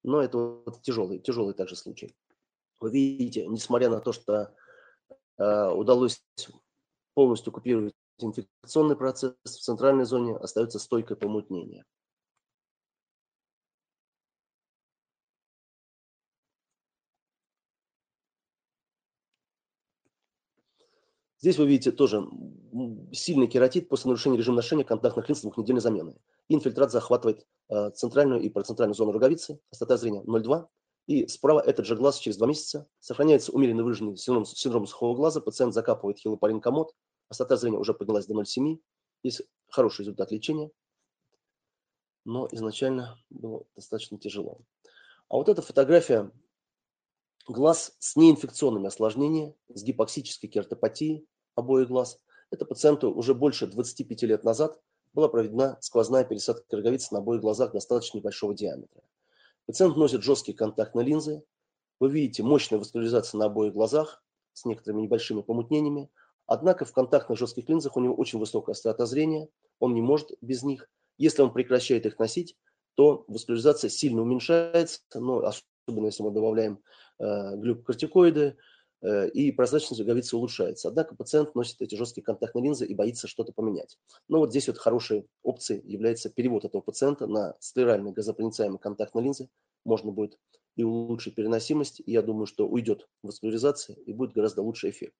Но 0.03 0.21
это 0.21 0.37
вот 0.37 0.81
тяжелый, 0.81 1.19
тяжелый 1.19 1.53
также 1.53 1.75
случай. 1.75 2.15
Вы 2.79 2.91
видите, 2.91 3.47
несмотря 3.47 3.89
на 3.89 3.99
то, 3.99 4.11
что 4.11 4.55
э, 5.37 5.69
удалось 5.69 6.23
полностью 7.13 7.51
купировать 7.53 7.93
инфекционный 8.19 8.95
процесс, 8.95 9.35
в 9.43 9.59
центральной 9.59 10.05
зоне 10.05 10.35
остается 10.35 10.79
стойкое 10.79 11.17
помутнение. 11.17 11.85
Здесь 21.41 21.57
вы 21.57 21.65
видите 21.65 21.91
тоже 21.91 22.23
сильный 23.11 23.47
кератит 23.47 23.89
после 23.89 24.09
нарушения 24.09 24.37
режима 24.37 24.57
ношения 24.57 24.83
контактных 24.83 25.27
линз 25.27 25.41
двухнедельной 25.41 25.81
замены. 25.81 26.15
Инфильтрат 26.49 26.91
захватывает 26.91 27.47
э, 27.69 27.89
центральную 27.91 28.41
и 28.41 28.49
парацентральную 28.49 28.93
зону 28.95 29.11
роговицы, 29.11 29.59
острота 29.71 29.97
зрения 29.97 30.21
0,2. 30.21 30.67
И 31.07 31.27
справа 31.27 31.59
этот 31.59 31.87
же 31.87 31.95
глаз 31.95 32.19
через 32.19 32.37
два 32.37 32.45
месяца. 32.45 32.87
Сохраняется 32.99 33.51
умеренно 33.51 33.83
выраженный 33.83 34.17
синдром, 34.17 34.45
синдром 34.45 34.85
сухого 34.85 35.15
глаза. 35.15 35.41
Пациент 35.41 35.73
закапывает 35.73 36.19
хилопарин 36.19 36.61
комод. 36.61 36.93
Острота 37.27 37.57
зрения 37.57 37.79
уже 37.79 37.95
поднялась 37.95 38.27
до 38.27 38.35
0,7. 38.35 38.77
Здесь 39.23 39.41
хороший 39.67 40.01
результат 40.01 40.31
лечения. 40.31 40.69
Но 42.23 42.47
изначально 42.51 43.17
было 43.31 43.65
достаточно 43.75 44.19
тяжело. 44.19 44.59
А 45.27 45.37
вот 45.37 45.49
эта 45.49 45.63
фотография 45.63 46.31
глаз 47.47 47.95
с 47.97 48.15
неинфекционными 48.15 48.87
осложнениями, 48.87 49.55
с 49.69 49.83
гипоксической 49.83 50.47
кератопатией 50.47 51.27
обоих 51.55 51.87
глаз. 51.87 52.19
Это 52.49 52.65
пациенту 52.65 53.13
уже 53.13 53.33
больше 53.33 53.67
25 53.67 54.23
лет 54.23 54.43
назад 54.43 54.79
была 55.13 55.27
проведена 55.27 55.77
сквозная 55.81 56.23
пересадка 56.23 56.63
роговицы 56.75 57.13
на 57.13 57.19
обоих 57.19 57.41
глазах 57.41 57.73
достаточно 57.73 58.17
небольшого 58.17 58.53
диаметра. 58.53 59.01
Пациент 59.65 59.95
носит 59.97 60.23
жесткие 60.23 60.55
контактные 60.57 61.05
линзы. 61.05 61.43
Вы 61.99 62.09
видите 62.09 62.43
мощную 62.43 62.79
васкуляризацию 62.79 63.39
на 63.39 63.45
обоих 63.45 63.73
глазах 63.73 64.23
с 64.53 64.65
некоторыми 64.65 65.01
небольшими 65.01 65.41
помутнениями. 65.41 66.09
Однако 66.45 66.85
в 66.85 66.93
контактных 66.93 67.37
жестких 67.37 67.69
линзах 67.69 67.95
у 67.95 68.01
него 68.01 68.15
очень 68.15 68.39
высокая 68.39 68.73
острота 68.73 69.05
зрения. 69.05 69.49
Он 69.79 69.93
не 69.93 70.01
может 70.01 70.31
без 70.41 70.63
них. 70.63 70.89
Если 71.17 71.41
он 71.41 71.53
прекращает 71.53 72.05
их 72.05 72.17
носить, 72.19 72.57
то 72.95 73.23
васкуляризация 73.27 73.89
сильно 73.89 74.21
уменьшается, 74.21 74.99
но 75.13 75.39
особенно 75.39 76.07
если 76.07 76.23
мы 76.23 76.31
добавляем 76.31 76.79
э, 77.19 77.55
глюкокортикоиды, 77.57 78.57
и 79.03 79.51
прозрачность 79.51 79.99
роговицы 79.99 80.37
улучшается. 80.37 80.87
Однако 80.87 81.15
пациент 81.15 81.55
носит 81.55 81.81
эти 81.81 81.95
жесткие 81.95 82.23
контактные 82.23 82.63
линзы 82.63 82.85
и 82.85 82.93
боится 82.93 83.27
что-то 83.27 83.51
поменять. 83.51 83.97
Но 84.27 84.39
вот 84.39 84.51
здесь 84.51 84.67
вот 84.67 84.77
хорошей 84.77 85.27
опцией 85.41 85.81
является 85.91 86.29
перевод 86.29 86.65
этого 86.65 86.81
пациента 86.81 87.25
на 87.25 87.55
склеральные 87.59 88.13
газопроницаемые 88.13 88.79
контактные 88.79 89.23
линзы. 89.23 89.49
Можно 89.85 90.11
будет 90.11 90.37
и 90.75 90.83
улучшить 90.83 91.35
переносимость, 91.35 92.01
и 92.05 92.11
я 92.11 92.21
думаю, 92.21 92.45
что 92.45 92.67
уйдет 92.67 93.09
васкуляризация 93.23 93.95
и 94.05 94.13
будет 94.13 94.33
гораздо 94.33 94.61
лучший 94.61 94.91
эффект. 94.91 95.15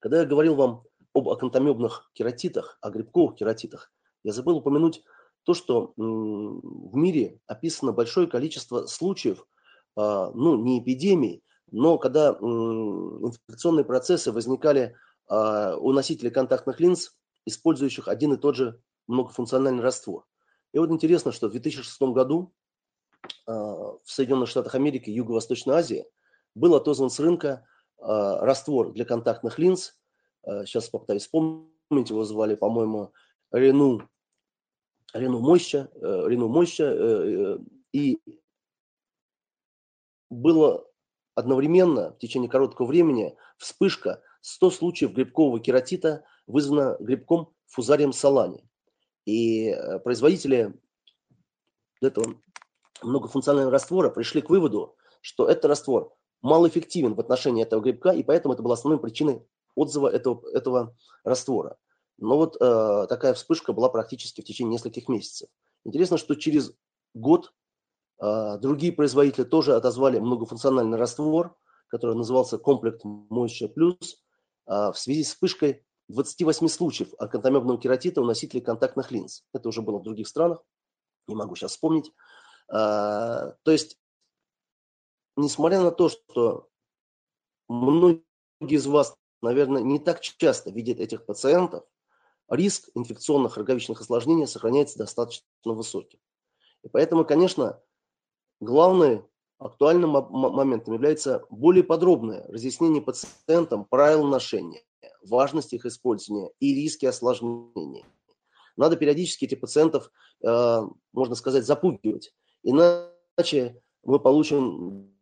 Когда 0.00 0.20
я 0.20 0.26
говорил 0.26 0.54
вам 0.54 0.84
об 1.14 1.28
акантомебных 1.28 2.10
кератитах, 2.12 2.78
о 2.80 2.90
грибковых 2.90 3.36
кератитах, 3.36 3.92
я 4.24 4.32
забыл 4.32 4.58
упомянуть 4.58 5.02
то, 5.44 5.54
что 5.54 5.94
в 5.96 6.96
мире 6.96 7.40
описано 7.46 7.92
большое 7.92 8.26
количество 8.26 8.86
случаев, 8.86 9.46
а, 9.96 10.30
ну, 10.32 10.62
не 10.62 10.80
эпидемий, 10.80 11.42
но 11.70 11.98
когда 11.98 12.30
инфекционные 12.30 13.84
процессы 13.84 14.32
возникали 14.32 14.96
а, 15.28 15.76
у 15.76 15.92
носителей 15.92 16.30
контактных 16.30 16.80
линз, 16.80 17.16
использующих 17.44 18.08
один 18.08 18.34
и 18.34 18.36
тот 18.36 18.56
же 18.56 18.80
многофункциональный 19.06 19.82
раствор. 19.82 20.26
И 20.72 20.78
вот 20.78 20.90
интересно, 20.90 21.32
что 21.32 21.48
в 21.48 21.52
2006 21.52 22.00
году 22.02 22.52
а, 23.46 23.52
в 23.52 24.10
Соединенных 24.10 24.48
Штатах 24.48 24.74
Америки, 24.74 25.10
Юго-Восточной 25.10 25.74
Азии 25.74 26.06
был 26.54 26.74
отозван 26.74 27.10
с 27.10 27.20
рынка 27.20 27.64
раствор 28.00 28.92
для 28.92 29.04
контактных 29.04 29.58
линз. 29.58 29.98
Сейчас 30.44 30.88
попытаюсь 30.88 31.22
вспомнить, 31.22 32.10
его 32.10 32.22
звали, 32.24 32.54
по-моему, 32.54 33.12
Рену 33.50 34.08
Рену 35.12 35.40
Моща, 35.40 35.90
Рену 36.00 36.48
Моща, 36.48 37.58
и 37.92 38.20
было 40.30 40.87
одновременно 41.38 42.12
в 42.12 42.18
течение 42.18 42.50
короткого 42.50 42.86
времени 42.86 43.36
вспышка 43.56 44.22
100 44.40 44.70
случаев 44.70 45.12
грибкового 45.12 45.60
кератита, 45.60 46.24
вызвана 46.46 46.96
грибком 47.00 47.52
фузарием 47.66 48.12
салани. 48.12 48.64
И 49.24 49.76
производители 50.04 50.74
этого 52.00 52.34
многофункционального 53.02 53.72
раствора 53.72 54.10
пришли 54.10 54.40
к 54.40 54.50
выводу, 54.50 54.96
что 55.20 55.48
этот 55.48 55.66
раствор 55.66 56.14
малоэффективен 56.42 57.14
в 57.14 57.20
отношении 57.20 57.62
этого 57.62 57.80
грибка, 57.80 58.10
и 58.10 58.22
поэтому 58.22 58.54
это 58.54 58.62
была 58.62 58.74
основной 58.74 59.00
причиной 59.00 59.46
отзыва 59.74 60.08
этого, 60.08 60.42
этого 60.52 60.96
раствора. 61.24 61.76
Но 62.16 62.36
вот 62.36 62.56
э, 62.60 63.06
такая 63.08 63.34
вспышка 63.34 63.72
была 63.72 63.88
практически 63.88 64.40
в 64.40 64.44
течение 64.44 64.72
нескольких 64.72 65.08
месяцев. 65.08 65.48
Интересно, 65.84 66.18
что 66.18 66.34
через 66.34 66.72
год 67.14 67.46
э, 67.46 67.57
другие 68.20 68.92
производители 68.92 69.44
тоже 69.44 69.76
отозвали 69.76 70.18
многофункциональный 70.18 70.98
раствор, 70.98 71.56
который 71.88 72.16
назывался 72.16 72.58
комплект 72.58 73.04
Moisture 73.04 73.72
Plus, 73.74 73.98
э, 74.66 74.92
в 74.92 74.94
связи 74.94 75.24
с 75.24 75.28
вспышкой 75.28 75.84
28 76.08 76.68
случаев 76.68 77.08
акантомебного 77.18 77.78
кератита 77.78 78.22
у 78.22 78.24
носителей 78.24 78.62
контактных 78.62 79.10
линз. 79.10 79.44
Это 79.52 79.68
уже 79.68 79.82
было 79.82 79.98
в 79.98 80.02
других 80.02 80.28
странах, 80.28 80.62
не 81.26 81.34
могу 81.34 81.54
сейчас 81.56 81.72
вспомнить. 81.72 82.12
Э, 82.70 83.52
то 83.62 83.70
есть, 83.70 83.98
несмотря 85.36 85.80
на 85.82 85.90
то, 85.90 86.08
что 86.08 86.68
многие 87.68 88.22
из 88.60 88.86
вас, 88.86 89.16
наверное, 89.42 89.82
не 89.82 89.98
так 89.98 90.20
часто 90.20 90.70
видят 90.70 90.98
этих 90.98 91.26
пациентов, 91.26 91.84
риск 92.48 92.88
инфекционных 92.94 93.56
роговичных 93.56 94.00
осложнений 94.00 94.46
сохраняется 94.46 94.98
достаточно 94.98 95.44
высоким. 95.64 96.18
И 96.82 96.88
поэтому, 96.88 97.24
конечно, 97.24 97.82
главным 98.60 99.26
актуальным 99.58 100.10
моментом 100.10 100.94
является 100.94 101.44
более 101.50 101.82
подробное 101.82 102.46
разъяснение 102.48 103.02
пациентам 103.02 103.84
правил 103.84 104.24
ношения, 104.26 104.82
важность 105.28 105.72
их 105.72 105.84
использования 105.84 106.50
и 106.60 106.74
риски 106.74 107.06
осложнений. 107.06 108.04
надо 108.76 108.96
периодически 108.96 109.44
этих 109.44 109.60
пациентов, 109.60 110.10
э, 110.44 110.80
можно 111.12 111.34
сказать, 111.34 111.66
запугивать. 111.66 112.32
Иначе 112.62 113.82
мы 114.04 114.20
получим 114.20 115.12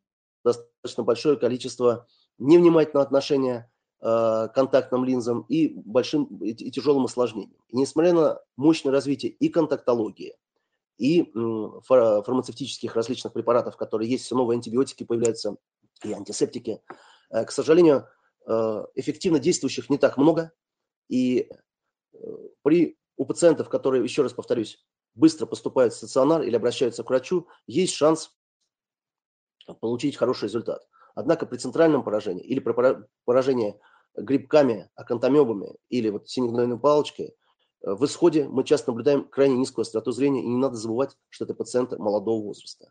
достаточно 0.44 1.02
большое 1.02 1.38
количество 1.38 2.06
невнимательного 2.38 3.04
отношения 3.04 3.70
э, 4.02 4.48
контактным 4.54 5.04
линзам 5.04 5.46
и 5.48 5.68
большим 5.68 6.24
и, 6.42 6.52
тяжелым 6.70 7.06
осложнениям. 7.06 7.60
И 7.68 7.76
несмотря 7.76 8.12
на 8.12 8.40
мощное 8.56 8.92
развитие 8.92 9.32
и 9.32 9.48
контактологии, 9.48 10.36
и 10.98 11.30
фармацевтических 11.32 12.94
различных 12.94 13.32
препаратов, 13.32 13.76
которые 13.76 14.10
есть, 14.10 14.24
все 14.24 14.34
новые 14.34 14.56
антибиотики 14.56 15.04
появляются, 15.04 15.56
и 16.02 16.12
антисептики, 16.12 16.82
э, 17.30 17.44
к 17.44 17.50
сожалению, 17.50 18.08
э, 18.46 18.84
эффективно 18.94 19.38
действующих 19.38 19.90
не 19.90 19.98
так 19.98 20.16
много. 20.16 20.52
И 21.08 21.48
э, 22.12 22.18
при, 22.62 22.98
у 23.16 23.24
пациентов, 23.24 23.68
которые, 23.68 24.04
еще 24.04 24.22
раз 24.22 24.32
повторюсь, 24.32 24.84
быстро 25.14 25.46
поступают 25.46 25.94
в 25.94 25.96
стационар 25.96 26.42
или 26.42 26.56
обращаются 26.56 27.02
к 27.02 27.08
врачу, 27.08 27.48
есть 27.66 27.94
шанс 27.94 28.36
получить 29.80 30.16
хороший 30.16 30.44
результат. 30.44 30.86
Однако 31.14 31.46
при 31.46 31.56
центральном 31.56 32.04
поражении 32.04 32.44
или 32.44 32.60
при 32.60 32.74
поражении 33.24 33.80
грибками, 34.14 34.90
акантомебами 34.94 35.74
или 35.88 36.10
вот 36.10 36.28
синегнойной 36.28 36.78
палочкой, 36.78 37.34
в 37.94 38.04
исходе 38.04 38.48
мы 38.48 38.64
часто 38.64 38.90
наблюдаем 38.90 39.24
крайне 39.24 39.56
низкую 39.56 39.84
остроту 39.84 40.10
зрения, 40.10 40.42
и 40.42 40.48
не 40.48 40.58
надо 40.58 40.76
забывать, 40.76 41.16
что 41.28 41.44
это 41.44 41.54
пациенты 41.54 41.96
молодого 41.98 42.42
возраста. 42.42 42.90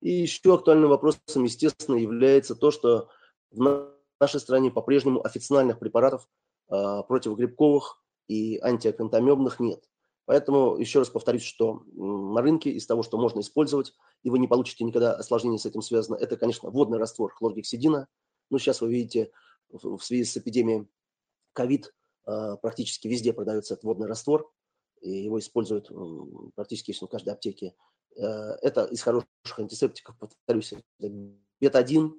И 0.00 0.10
еще 0.10 0.54
актуальным 0.54 0.90
вопросом, 0.90 1.44
естественно, 1.44 1.96
является 1.96 2.54
то, 2.54 2.70
что 2.70 3.08
в 3.50 3.90
нашей 4.20 4.40
стране 4.40 4.70
по-прежнему 4.70 5.24
официальных 5.24 5.78
препаратов 5.78 6.28
э, 6.70 7.02
противогрибковых 7.08 8.02
и 8.28 8.58
антиакантомебных 8.58 9.60
нет. 9.60 9.82
Поэтому 10.26 10.76
еще 10.76 10.98
раз 10.98 11.08
повторюсь, 11.08 11.42
что 11.42 11.84
на 11.94 12.42
рынке 12.42 12.70
из 12.70 12.86
того, 12.86 13.02
что 13.02 13.16
можно 13.16 13.40
использовать, 13.40 13.94
и 14.22 14.28
вы 14.28 14.38
не 14.38 14.46
получите 14.46 14.84
никогда 14.84 15.14
осложнений 15.14 15.58
с 15.58 15.64
этим 15.64 15.80
связано, 15.80 16.16
это, 16.16 16.36
конечно, 16.36 16.68
водный 16.68 16.98
раствор 16.98 17.32
хлоргексидина. 17.32 18.06
Ну, 18.50 18.58
сейчас 18.58 18.82
вы 18.82 18.92
видите, 18.92 19.30
в 19.70 20.00
связи 20.00 20.24
с 20.24 20.36
эпидемией 20.36 20.86
э, 21.54 21.92
практически 22.60 23.08
везде 23.08 23.32
продается 23.32 23.74
этот 23.74 23.84
водный 23.84 24.06
раствор, 24.06 24.50
и 25.00 25.10
его 25.10 25.38
используют 25.38 25.90
практически 26.54 26.92
в 26.92 27.06
каждой 27.06 27.34
аптеке. 27.34 27.74
Э, 28.16 28.56
это 28.62 28.84
из 28.84 29.02
хороших 29.02 29.28
антисептиков, 29.56 30.16
повторюсь, 30.18 30.74
бета-1, 31.60 32.12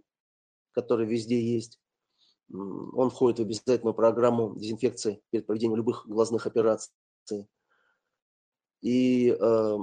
который 0.72 1.06
везде 1.06 1.40
есть. 1.40 1.80
Он 2.52 3.10
входит 3.10 3.40
в 3.40 3.44
обязательную 3.44 3.94
программу 3.94 4.56
дезинфекции 4.56 5.22
перед 5.30 5.46
проведением 5.46 5.78
любых 5.78 6.08
глазных 6.08 6.48
операций. 6.48 6.92
И 8.82 9.30
э, 9.30 9.78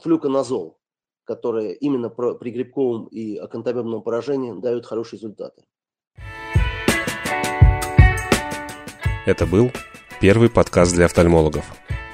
флюконазол, 0.00 0.78
которые 1.24 1.74
именно 1.76 2.10
при 2.10 2.50
грибковом 2.50 3.06
и 3.06 3.36
акантомебном 3.36 4.02
поражении 4.02 4.52
дают 4.60 4.84
хорошие 4.84 5.18
результаты. 5.18 5.64
Это 9.26 9.46
был 9.46 9.72
первый 10.20 10.50
подкаст 10.50 10.94
для 10.94 11.06
офтальмологов. 11.06 11.64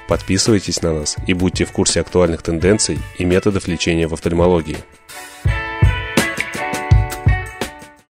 Подписывайтесь 0.07 0.81
на 0.81 0.93
нас 0.93 1.15
и 1.27 1.33
будьте 1.33 1.65
в 1.65 1.71
курсе 1.71 2.01
актуальных 2.01 2.41
тенденций 2.41 2.99
и 3.17 3.25
методов 3.25 3.67
лечения 3.67 4.07
в 4.07 4.13
офтальмологии– 4.13 4.77